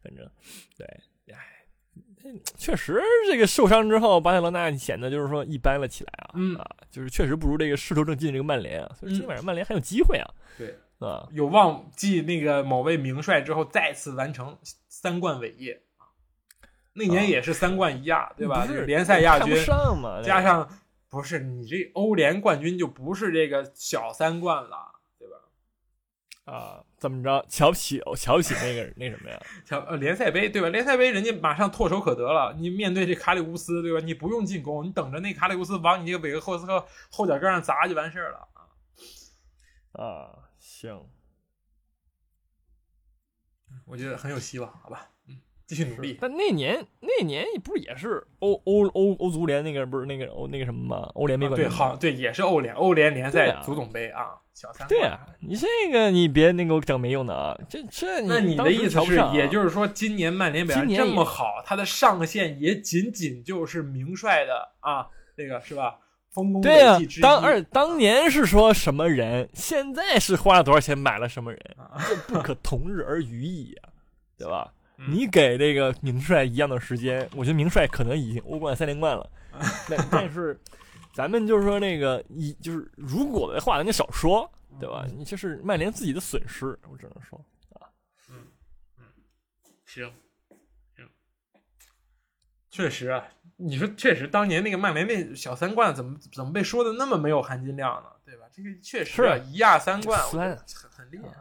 [0.04, 0.24] 反正
[0.78, 0.86] 对，
[1.34, 1.38] 哎，
[2.56, 10.78] 确实这个受伤之后，巴塞罗那显得就是说一般了起来啊，啊，就是确实不如这个势头正劲这个曼联啊，所以今晚上曼联还有机会啊，对，
[11.08, 15.82] 啊，有望继那个某位名帅之后再次完成三冠伟业。
[16.93, 18.66] 那年也是三冠一亚，对吧？
[18.86, 19.56] 联赛亚军，
[20.24, 20.70] 加上
[21.10, 25.36] 不是你这欧联冠军就不是这个小三冠了，对吧？
[26.45, 27.43] 啊，怎么着？
[27.49, 29.41] 瞧不起，瞧不起那个那什么呀？
[29.66, 30.70] 瞧呃，联赛杯对吧？
[30.70, 32.54] 联赛杯人家马上唾手可得了。
[32.60, 33.99] 你面对这卡里乌斯，对吧？
[33.99, 38.47] 你不用进攻，你等着那卡里乌斯往你这个韦格霍斯特后脚跟上砸就完事儿了
[39.93, 40.04] 啊！
[40.04, 40.30] 啊，
[40.64, 41.09] 行，
[43.86, 45.09] 我觉得很有希望，好吧？
[45.28, 45.41] 嗯。
[45.66, 51.09] 继续努力，但那年那年不是也是欧欧欧欧足联那个不是那个欧那个什么吗？
[51.16, 65.99] 欧联杯冠军对，好对，也是欧联欧联联赛足总杯啊，小三对啊，你这个你别那个整没用的啊，这这那你的意思是，也就是说，今年曼联表现这么好，他的上限也仅仅就是名帅的啊，那个是吧？
[66.34, 71.78] 丰功对呀，当而当年是说什么人，现在是花了多少钱买了什么人，
[72.08, 73.90] 这不可同日而语矣啊，
[74.38, 74.74] 对吧？
[75.08, 79.30] 你给这个明帅一样的时间，我觉得明帅可能已经欧冠三连冠了。
[79.90, 80.60] 但但是，
[81.14, 85.06] 咱们就是说那个一就是如果的话，咱就少说，对吧？
[85.16, 87.38] 你这是曼联自己的损失，我只能说
[87.74, 87.86] 啊。
[88.30, 88.38] 嗯
[88.98, 89.04] 嗯，
[89.86, 90.12] 行
[90.96, 91.08] 行，
[92.72, 93.28] 确实啊，
[93.66, 98.09] 你说确实，当年那个曼联那小三冠怎么怎么被说的那么没有含金量呢？
[98.26, 98.43] 对吧？
[98.51, 100.57] 这个确实啊，一亚三冠，很
[100.91, 101.34] 很厉害。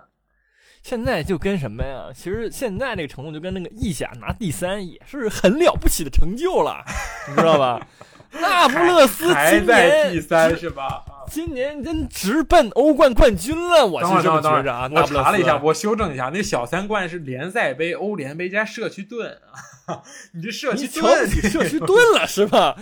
[0.82, 2.10] 现在就跟什么呀？
[2.14, 6.84] 其实现在这个程度就跟那个意甲拿第三也是很了不起的成就了，
[7.28, 7.86] 你知道吧？
[8.32, 11.04] 那不勒斯还在第三是吧？
[11.28, 14.90] 今年真直奔欧冠冠军了，我是这么觉着啊。
[14.92, 19.38] 我查了一下，我修正一下，那小三冠是联赛杯、欧联杯加社区盾
[19.86, 20.02] 啊。
[20.32, 22.76] 你这社区盾，你社区盾了是吧？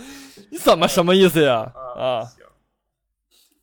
[0.49, 1.71] 你怎么什么意思呀？
[1.97, 2.23] 啊？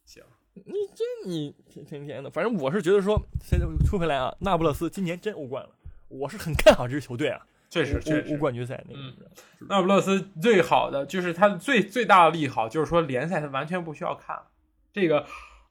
[0.04, 0.22] 行行
[0.54, 5.70] 你这你天天天的，反正我是觉得说，现在说回来啊，那不勒斯今年真欧冠了，
[6.08, 7.40] 我是很看好这支球队啊。
[7.70, 9.30] 确实，确实，欧冠军赛那个，
[9.68, 14.40] 那不勒斯最好的就是他最最大的利好就是说联赛他完全不需要看，
[14.92, 15.26] 这个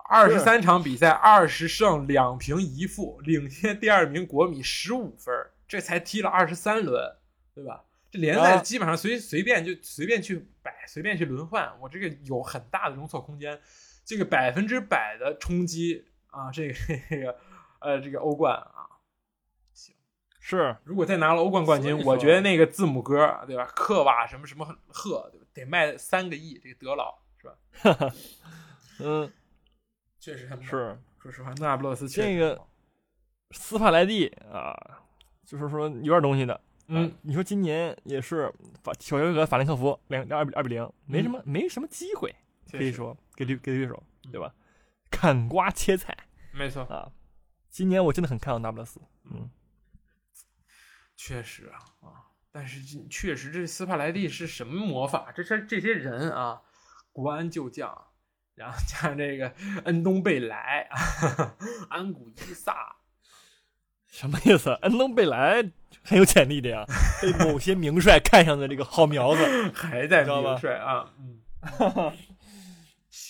[0.09, 5.33] 二十三场比赛二十胜两平一负，领先第二名国米十五分，
[5.67, 7.15] 这才踢了二十三轮，
[7.53, 7.83] 对吧？
[8.09, 13.59] 这联赛基本上随随便就随便去摆，随便去轮换，我这个有很大的容错空间。
[14.05, 16.73] 这个百分之百的冲击啊，这个
[17.09, 17.35] 这个
[17.79, 18.96] 呃，这个欧冠啊，行
[20.49, 20.77] 是。
[20.85, 23.65] 如果再拿了欧冠冠军，我觉得那个字母哥对吧？
[23.75, 25.47] 克瓦什么什么赫，对吧？
[25.53, 28.13] 得卖三个亿，这个德老是吧？
[29.03, 29.31] 嗯，
[30.19, 30.97] 确实很是。
[31.19, 32.61] 说实话，那不勒斯这个
[33.51, 34.73] 斯帕莱蒂啊，
[35.45, 36.59] 就是说有点东西的。
[36.87, 38.49] 嗯，你说今年也是
[38.81, 42.33] 法小约和法兰克福两二比二比零，没什么没什么机会。
[42.71, 44.53] 可以说给对给对手，对吧？
[45.11, 46.15] 砍瓜切菜，
[46.51, 47.11] 没错啊。
[47.69, 49.49] 今年我真的很看好那不勒斯，嗯，
[51.18, 52.24] 确实啊啊。
[52.49, 55.34] 但是确实，这斯帕莱蒂是什么魔法？
[55.36, 56.61] 这这这些人啊，
[57.11, 58.07] 国安旧将，
[58.55, 59.53] 然后加上这个
[59.84, 60.89] 恩东贝莱、
[61.89, 62.95] 安古伊萨，
[64.07, 64.72] 什么意思？
[64.82, 65.61] 恩东贝莱
[66.03, 66.86] 很有潜力的呀，
[67.22, 69.43] 被某些名帅看上的这个好苗子，
[69.76, 71.41] 还在名帅啊，嗯。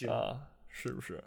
[0.10, 0.38] 啊，
[0.70, 1.24] 是不是？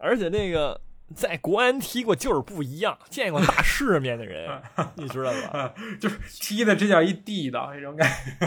[0.00, 0.80] 而且那个
[1.14, 4.62] 在国安踢过就是不一样，见过大世面的人，
[4.96, 5.74] 你知道吧？
[6.00, 8.46] 就是踢的这叫一地道那种感觉。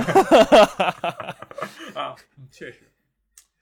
[2.00, 2.16] 啊，
[2.52, 2.92] 确实，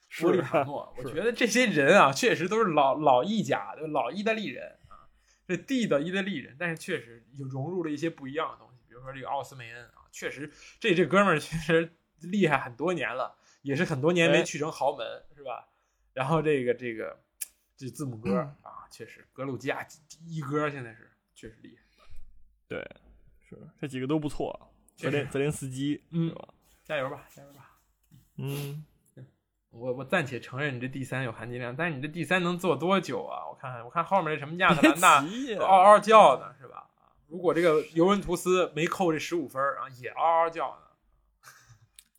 [0.10, 5.10] 说里塔诺，我觉得这些人啊，确实都是老老意甲的老意大利人啊，
[5.48, 13.36] 这地道意大利人，但是确实有融入了一些不一样的东西，比如说这个奥斯梅恩啊，确实这这哥们儿确实厉害很多年了。
[13.64, 15.68] 也是很多年没去成豪门，是吧？
[16.14, 17.20] 然后这个这个
[17.78, 19.88] 这字母哥啊，确实格鲁吉亚
[20.28, 22.04] 一哥现在是确实厉害。
[22.68, 22.80] 对，
[23.40, 24.70] 是这几个都不错。
[24.96, 26.32] 泽连泽连斯基，嗯，
[26.84, 27.80] 加油吧，加油吧。
[28.38, 28.86] 嗯，
[29.72, 33.48] 我我暂且承认你这第三有含金量，但是你这第三能做多久啊？
[33.50, 35.26] 我看看，我看后面这什么亚特兰大
[35.60, 36.88] 嗷嗷叫呢，是吧？
[37.28, 40.91] 如果这个尤文图斯没扣这十五分啊，也嗷嗷叫呢。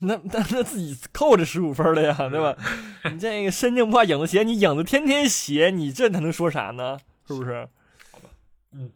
[0.04, 2.56] 那那那自己扣着十五分了呀，对吧？
[3.12, 6.98] 你这个身正不怕影子斜，你影子天天斜，你这他能说啥呢？
[7.26, 7.68] 是不是？
[8.10, 8.28] 好吧，
[8.72, 8.90] 嗯，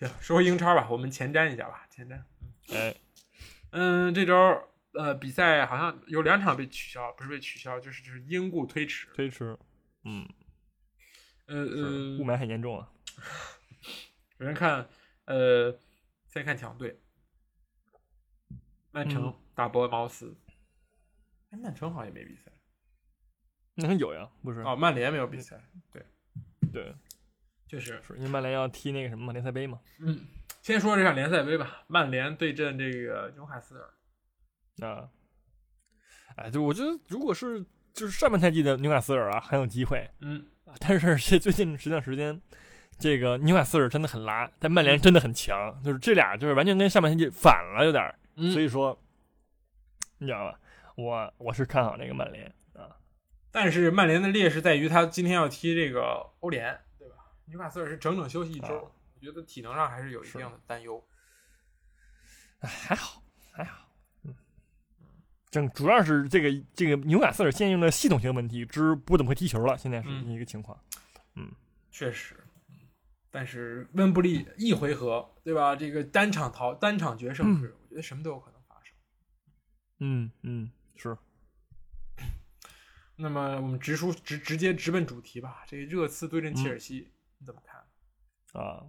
[0.00, 2.20] 行，说回英超吧，我们前瞻一下吧，前瞻。
[2.74, 2.94] 哎，
[3.70, 4.34] 嗯，这周
[4.92, 9.06] 呃，比赛好像有两场被取消，不是被取消，就是就是因故推迟。
[9.14, 9.56] 推迟，
[10.04, 10.28] 嗯，
[11.46, 12.88] 呃呃，雾霾很严重啊。
[14.36, 14.88] 首先看，
[15.26, 15.78] 呃，
[16.32, 16.98] 先看强队，
[18.90, 20.36] 曼城打伯恩茅斯。
[21.50, 22.50] 哎，曼城好像也没比赛。
[23.74, 24.60] 那有呀，不是？
[24.60, 25.60] 哦，曼联没有比赛。
[25.90, 26.04] 对，
[26.72, 26.94] 对，
[27.66, 29.80] 确实是因为曼联要踢那个什么联赛杯嘛。
[29.98, 30.26] 嗯，
[30.62, 34.86] 先说这场联赛杯吧，曼联对阵这个纽卡斯尔。
[34.86, 35.08] 啊，
[36.36, 40.08] 哎，就我觉得，如果是就是上半赛季的纽卡斯尔啊，很有机会。
[40.20, 40.46] 嗯，
[40.78, 42.40] 但是这最近这段时间，
[42.98, 48.14] 这个纽卡斯尔真的很拉，但曼联真的很强，就是这俩就是完全跟上半赛季反了，有点。
[48.52, 48.98] 所以说，
[50.20, 50.60] 你知道吧？
[50.96, 52.96] 我我是看好那个曼联啊。
[53.50, 57.14] 但是曼联的劣势在于他今天要踢这个欧联，对吧？
[57.46, 61.02] 纽卡斯尔是整整休息一周，我觉得体能上还是有一定的担忧。
[62.60, 63.88] 哎，还好，还好。
[64.24, 64.34] 嗯，
[65.50, 70.78] 正主要是这个这个纽卡斯尔现用的系统性问题，之不怎么会踢球了，现在是一个情况。
[71.34, 71.50] 嗯，
[71.90, 72.36] 确实。
[73.32, 75.74] 但是温布利一回合，对吧？
[75.74, 78.59] 这个单场淘单场决胜制，我觉得什么都有可能。
[80.00, 81.16] 嗯嗯，是。
[83.16, 85.62] 那么我们直说直直接直奔主题吧。
[85.66, 88.60] 这个热刺对阵切尔西，你怎么看？
[88.60, 88.82] 啊？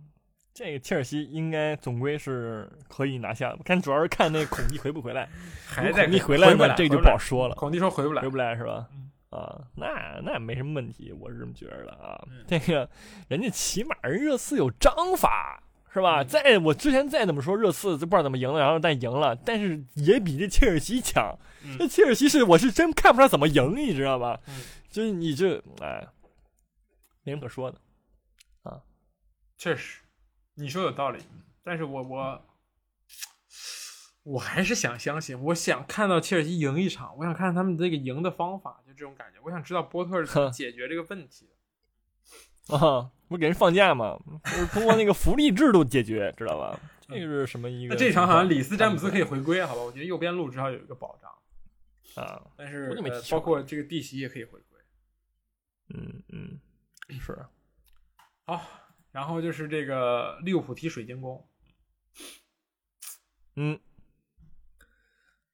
[0.54, 5.30] 这个切尔西应该总归是可以拿下的，看主要是看那孔蒂回不回来。
[5.66, 6.74] 还在孔蒂回来嘛？
[6.76, 7.56] 这个就不好说了。
[7.56, 8.90] 孔蒂说回不来，回不来是吧？
[9.30, 12.22] 啊，那那没什么问题，我是这么觉得的啊。
[12.46, 12.90] 这个
[13.30, 15.64] 人家起码人热刺有章法
[15.94, 16.24] 是吧？
[16.24, 21.38] 再我之前再怎么说热刺就不知道怎么赢了，然后但赢了，但是也比这切尔西强。
[21.78, 24.40] 这切尔西是我是真看不出来怎么赢，你知道吧？
[24.90, 26.08] 就是你这哎，
[27.24, 27.78] 没什么可说的
[28.64, 28.82] 啊，
[29.58, 30.02] 确实。
[30.56, 31.20] 你说有道理，
[31.64, 32.46] 但是我我
[34.24, 39.40] 我还是想相信，我想看到切尔西赢一场，我想看他们这个赢的方法，就这种感觉。
[39.44, 41.52] 我想知道波特是怎么解决这个问题的。
[42.78, 44.20] 啊，不给人放假吗？
[44.46, 46.80] 是通过那个福利制度解决， 知道吧？
[47.08, 47.94] 这个是什么一个？
[47.94, 49.82] 那这场好像里斯詹姆斯可以回归，好吧？
[49.82, 52.42] 我觉得右边路至少有一个保障啊。
[52.56, 52.98] 但是
[53.30, 54.80] 包括这个弟媳也可以回归。
[55.94, 56.60] 嗯嗯，
[57.20, 57.38] 是。
[58.46, 58.62] 好。
[59.12, 61.46] 然后就是这个利物浦踢水晶宫，
[63.58, 63.78] 嗯，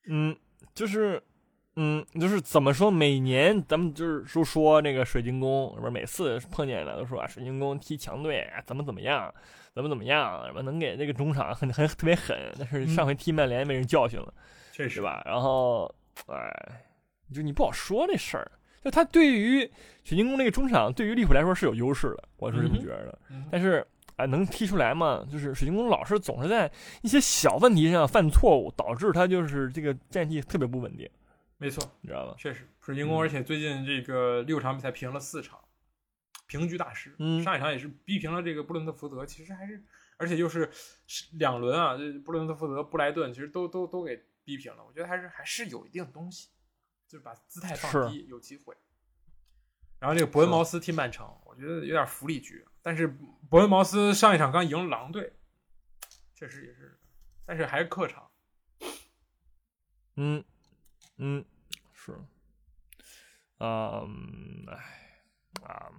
[0.06, 0.38] 嗯，
[0.76, 1.24] 就是，
[1.80, 2.90] 嗯，就是怎么说？
[2.90, 9.32] 每年咱们就是说说那个水晶宫，不是每次碰见了都说啊，水晶宫踢强队怎么怎么样，
[9.76, 12.36] 怎么怎么样，什么能给那个中场很很特别狠。
[12.58, 14.34] 但是上回踢曼联被人教训了，
[14.72, 15.22] 确实吧？
[15.24, 15.86] 然后，
[16.26, 16.52] 哎，
[17.32, 18.52] 就你不好说这事儿。
[18.84, 19.60] 就他对于
[20.04, 23.20] 水晶宫那个中场，对于利物浦来说是有优势的，我是这么觉得。
[23.52, 25.24] 但是啊，能踢出来吗？
[25.32, 26.72] 就是水晶宫老是总是在
[27.02, 31.08] 一些小问题上犯错误，导致他就是这个战绩特别不稳定。
[31.58, 32.36] 没错，你知道吧？
[32.38, 35.60] 确实，水晶宫，而且最近这个六场比赛平了四场，
[36.48, 37.16] 平局大师。
[37.20, 39.84] 嗯，上一场也是逼平了这个布伦特福德，其实还是，
[40.18, 40.70] 而且又是
[41.34, 44.84] 两轮啊，这布伦特福德、布莱顿其实都都都给逼平了。
[44.86, 46.50] 我觉得还是还是有一定东西。
[47.10, 48.76] 就是把姿态放低，有机会。
[49.98, 52.68] 然后这个伯恩茅斯踢曼城，我觉得有点福利局。
[52.82, 53.08] 但是
[53.50, 55.32] 伯恩茅斯上一场刚赢了狼队，
[56.36, 57.00] 确实也是，
[57.46, 58.30] 但是还是客场。
[60.18, 60.44] 嗯
[61.18, 61.44] 嗯，
[61.94, 62.18] 是。
[63.60, 64.76] 嗯，哎，
[65.64, 65.90] 啊，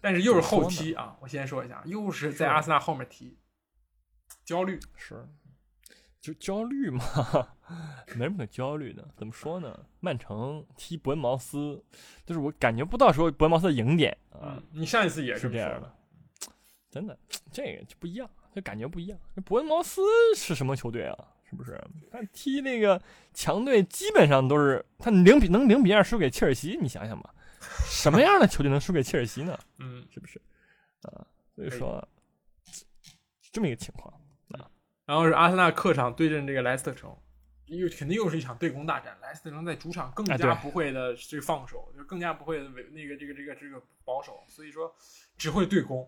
[0.00, 1.16] 但是又是后踢啊！
[1.20, 3.38] 我先说一下，又是在阿森纳后面踢，
[4.44, 5.28] 焦虑是。
[6.20, 7.04] 就焦虑嘛，
[8.16, 9.08] 没什么可焦虑的。
[9.16, 9.86] 怎么说呢？
[10.00, 11.84] 曼城踢伯恩茅斯，
[12.24, 14.60] 就是我感觉不到说伯恩茅斯的赢点啊。
[14.72, 15.96] 你上一次也是这样的，
[16.90, 17.16] 真的，
[17.52, 19.16] 这个就不一样，就感觉不一样。
[19.44, 20.02] 伯恩茅斯
[20.34, 21.35] 是什么球队啊？
[21.48, 21.80] 是不是？
[22.10, 23.00] 他踢那个
[23.32, 27.34] 强队，基本上都是他零比能零比二输给切尔西，你想想吧，
[27.86, 29.58] 什么样的球队能输给切尔西呢？
[29.78, 30.40] 嗯，是不是？
[31.02, 32.06] 啊，所以说
[33.52, 34.12] 这么一个情况
[34.50, 34.68] 啊。
[35.04, 37.16] 然后是阿森纳客场对阵这个莱斯特城，
[37.66, 39.16] 又肯定又是一场对攻大战。
[39.22, 44.92] 莱斯特城在主场更加不会的这放手，就更加不会为那个这个这个这个保守，所以说
[45.36, 46.04] 只会对攻。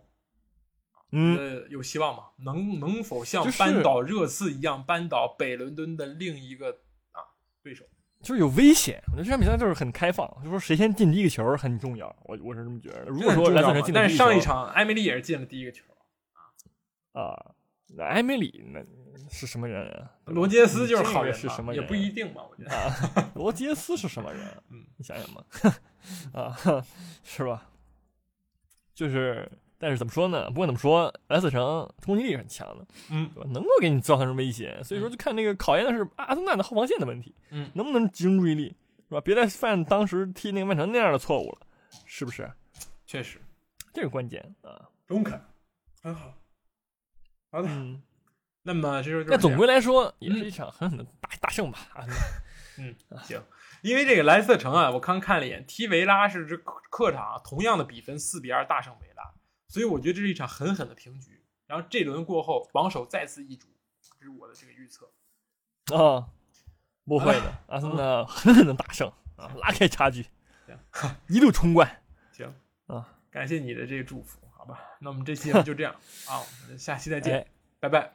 [1.10, 2.24] 嗯，有希望吗？
[2.38, 6.70] 能能否像扳倒热刺一样扳倒北伦敦的另一个
[7.12, 7.22] 啊
[7.62, 7.84] 对手？
[8.20, 9.02] 就是有危险。
[9.06, 12.14] 我觉得这场比赛就是很开放，就说谁先进第一个球很重要。
[12.24, 13.04] 我我是这么觉得。
[13.04, 15.84] 如果说莱斯特城进，但是上一场埃梅里也是进了第一个球
[17.12, 17.54] 啊啊。
[18.00, 18.84] 埃梅里那
[19.30, 20.10] 是什么人啊？
[20.26, 21.80] 罗杰斯就是好人，是什么人？
[21.80, 22.76] 也不一定吧，我觉得。
[22.76, 24.42] 啊，罗杰斯是什么人？
[24.70, 25.42] 嗯，你想想吧，
[26.34, 26.84] 啊，
[27.24, 27.70] 是吧？
[28.94, 30.48] 就是但是怎么说呢？
[30.48, 34.80] 不管怎么说，莱斯特城冲击力是很强的，嗯，能够给你造成威胁。
[34.82, 38.74] 所以说，就看那个考验的是阿森纳的后防线的问题，嗯，能不能集中注意力，
[39.08, 39.20] 是吧？
[39.20, 41.66] 别再犯当时踢那个曼城那样的错误了，
[42.04, 42.50] 是不是？
[43.06, 43.40] 确实，
[43.94, 44.88] 这个关键啊。
[45.06, 45.40] 中肯，
[46.02, 46.34] 很好。
[47.50, 48.02] 好的，嗯，
[48.62, 51.78] 那么这就那总归来说，也是一场狠狠的大大胜吧？
[51.94, 52.04] 啊，
[52.78, 53.42] 嗯，行。
[53.82, 59.22] 因为这个莱斯特城啊，我刚看了一眼，踢维拉是这客场同样的比分四比二大胜维拉，
[59.68, 61.44] 所以我觉得这是一场狠狠的平局。
[61.66, 63.68] 然后这轮过后，榜首再次易主，
[64.18, 65.12] 这是我的这个预测。
[65.94, 66.30] 啊，
[67.04, 70.26] 不会的，阿森纳狠狠的大胜啊，拉开差距，
[71.28, 72.02] 一路冲冠。
[72.32, 72.54] 行
[72.86, 74.80] 啊，感谢你的这个祝福，好吧？
[75.00, 75.92] 那我们这期节 目就这样
[76.26, 77.46] 啊，我们下期再见，
[77.78, 78.14] 拜拜，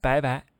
[0.00, 0.59] 拜拜。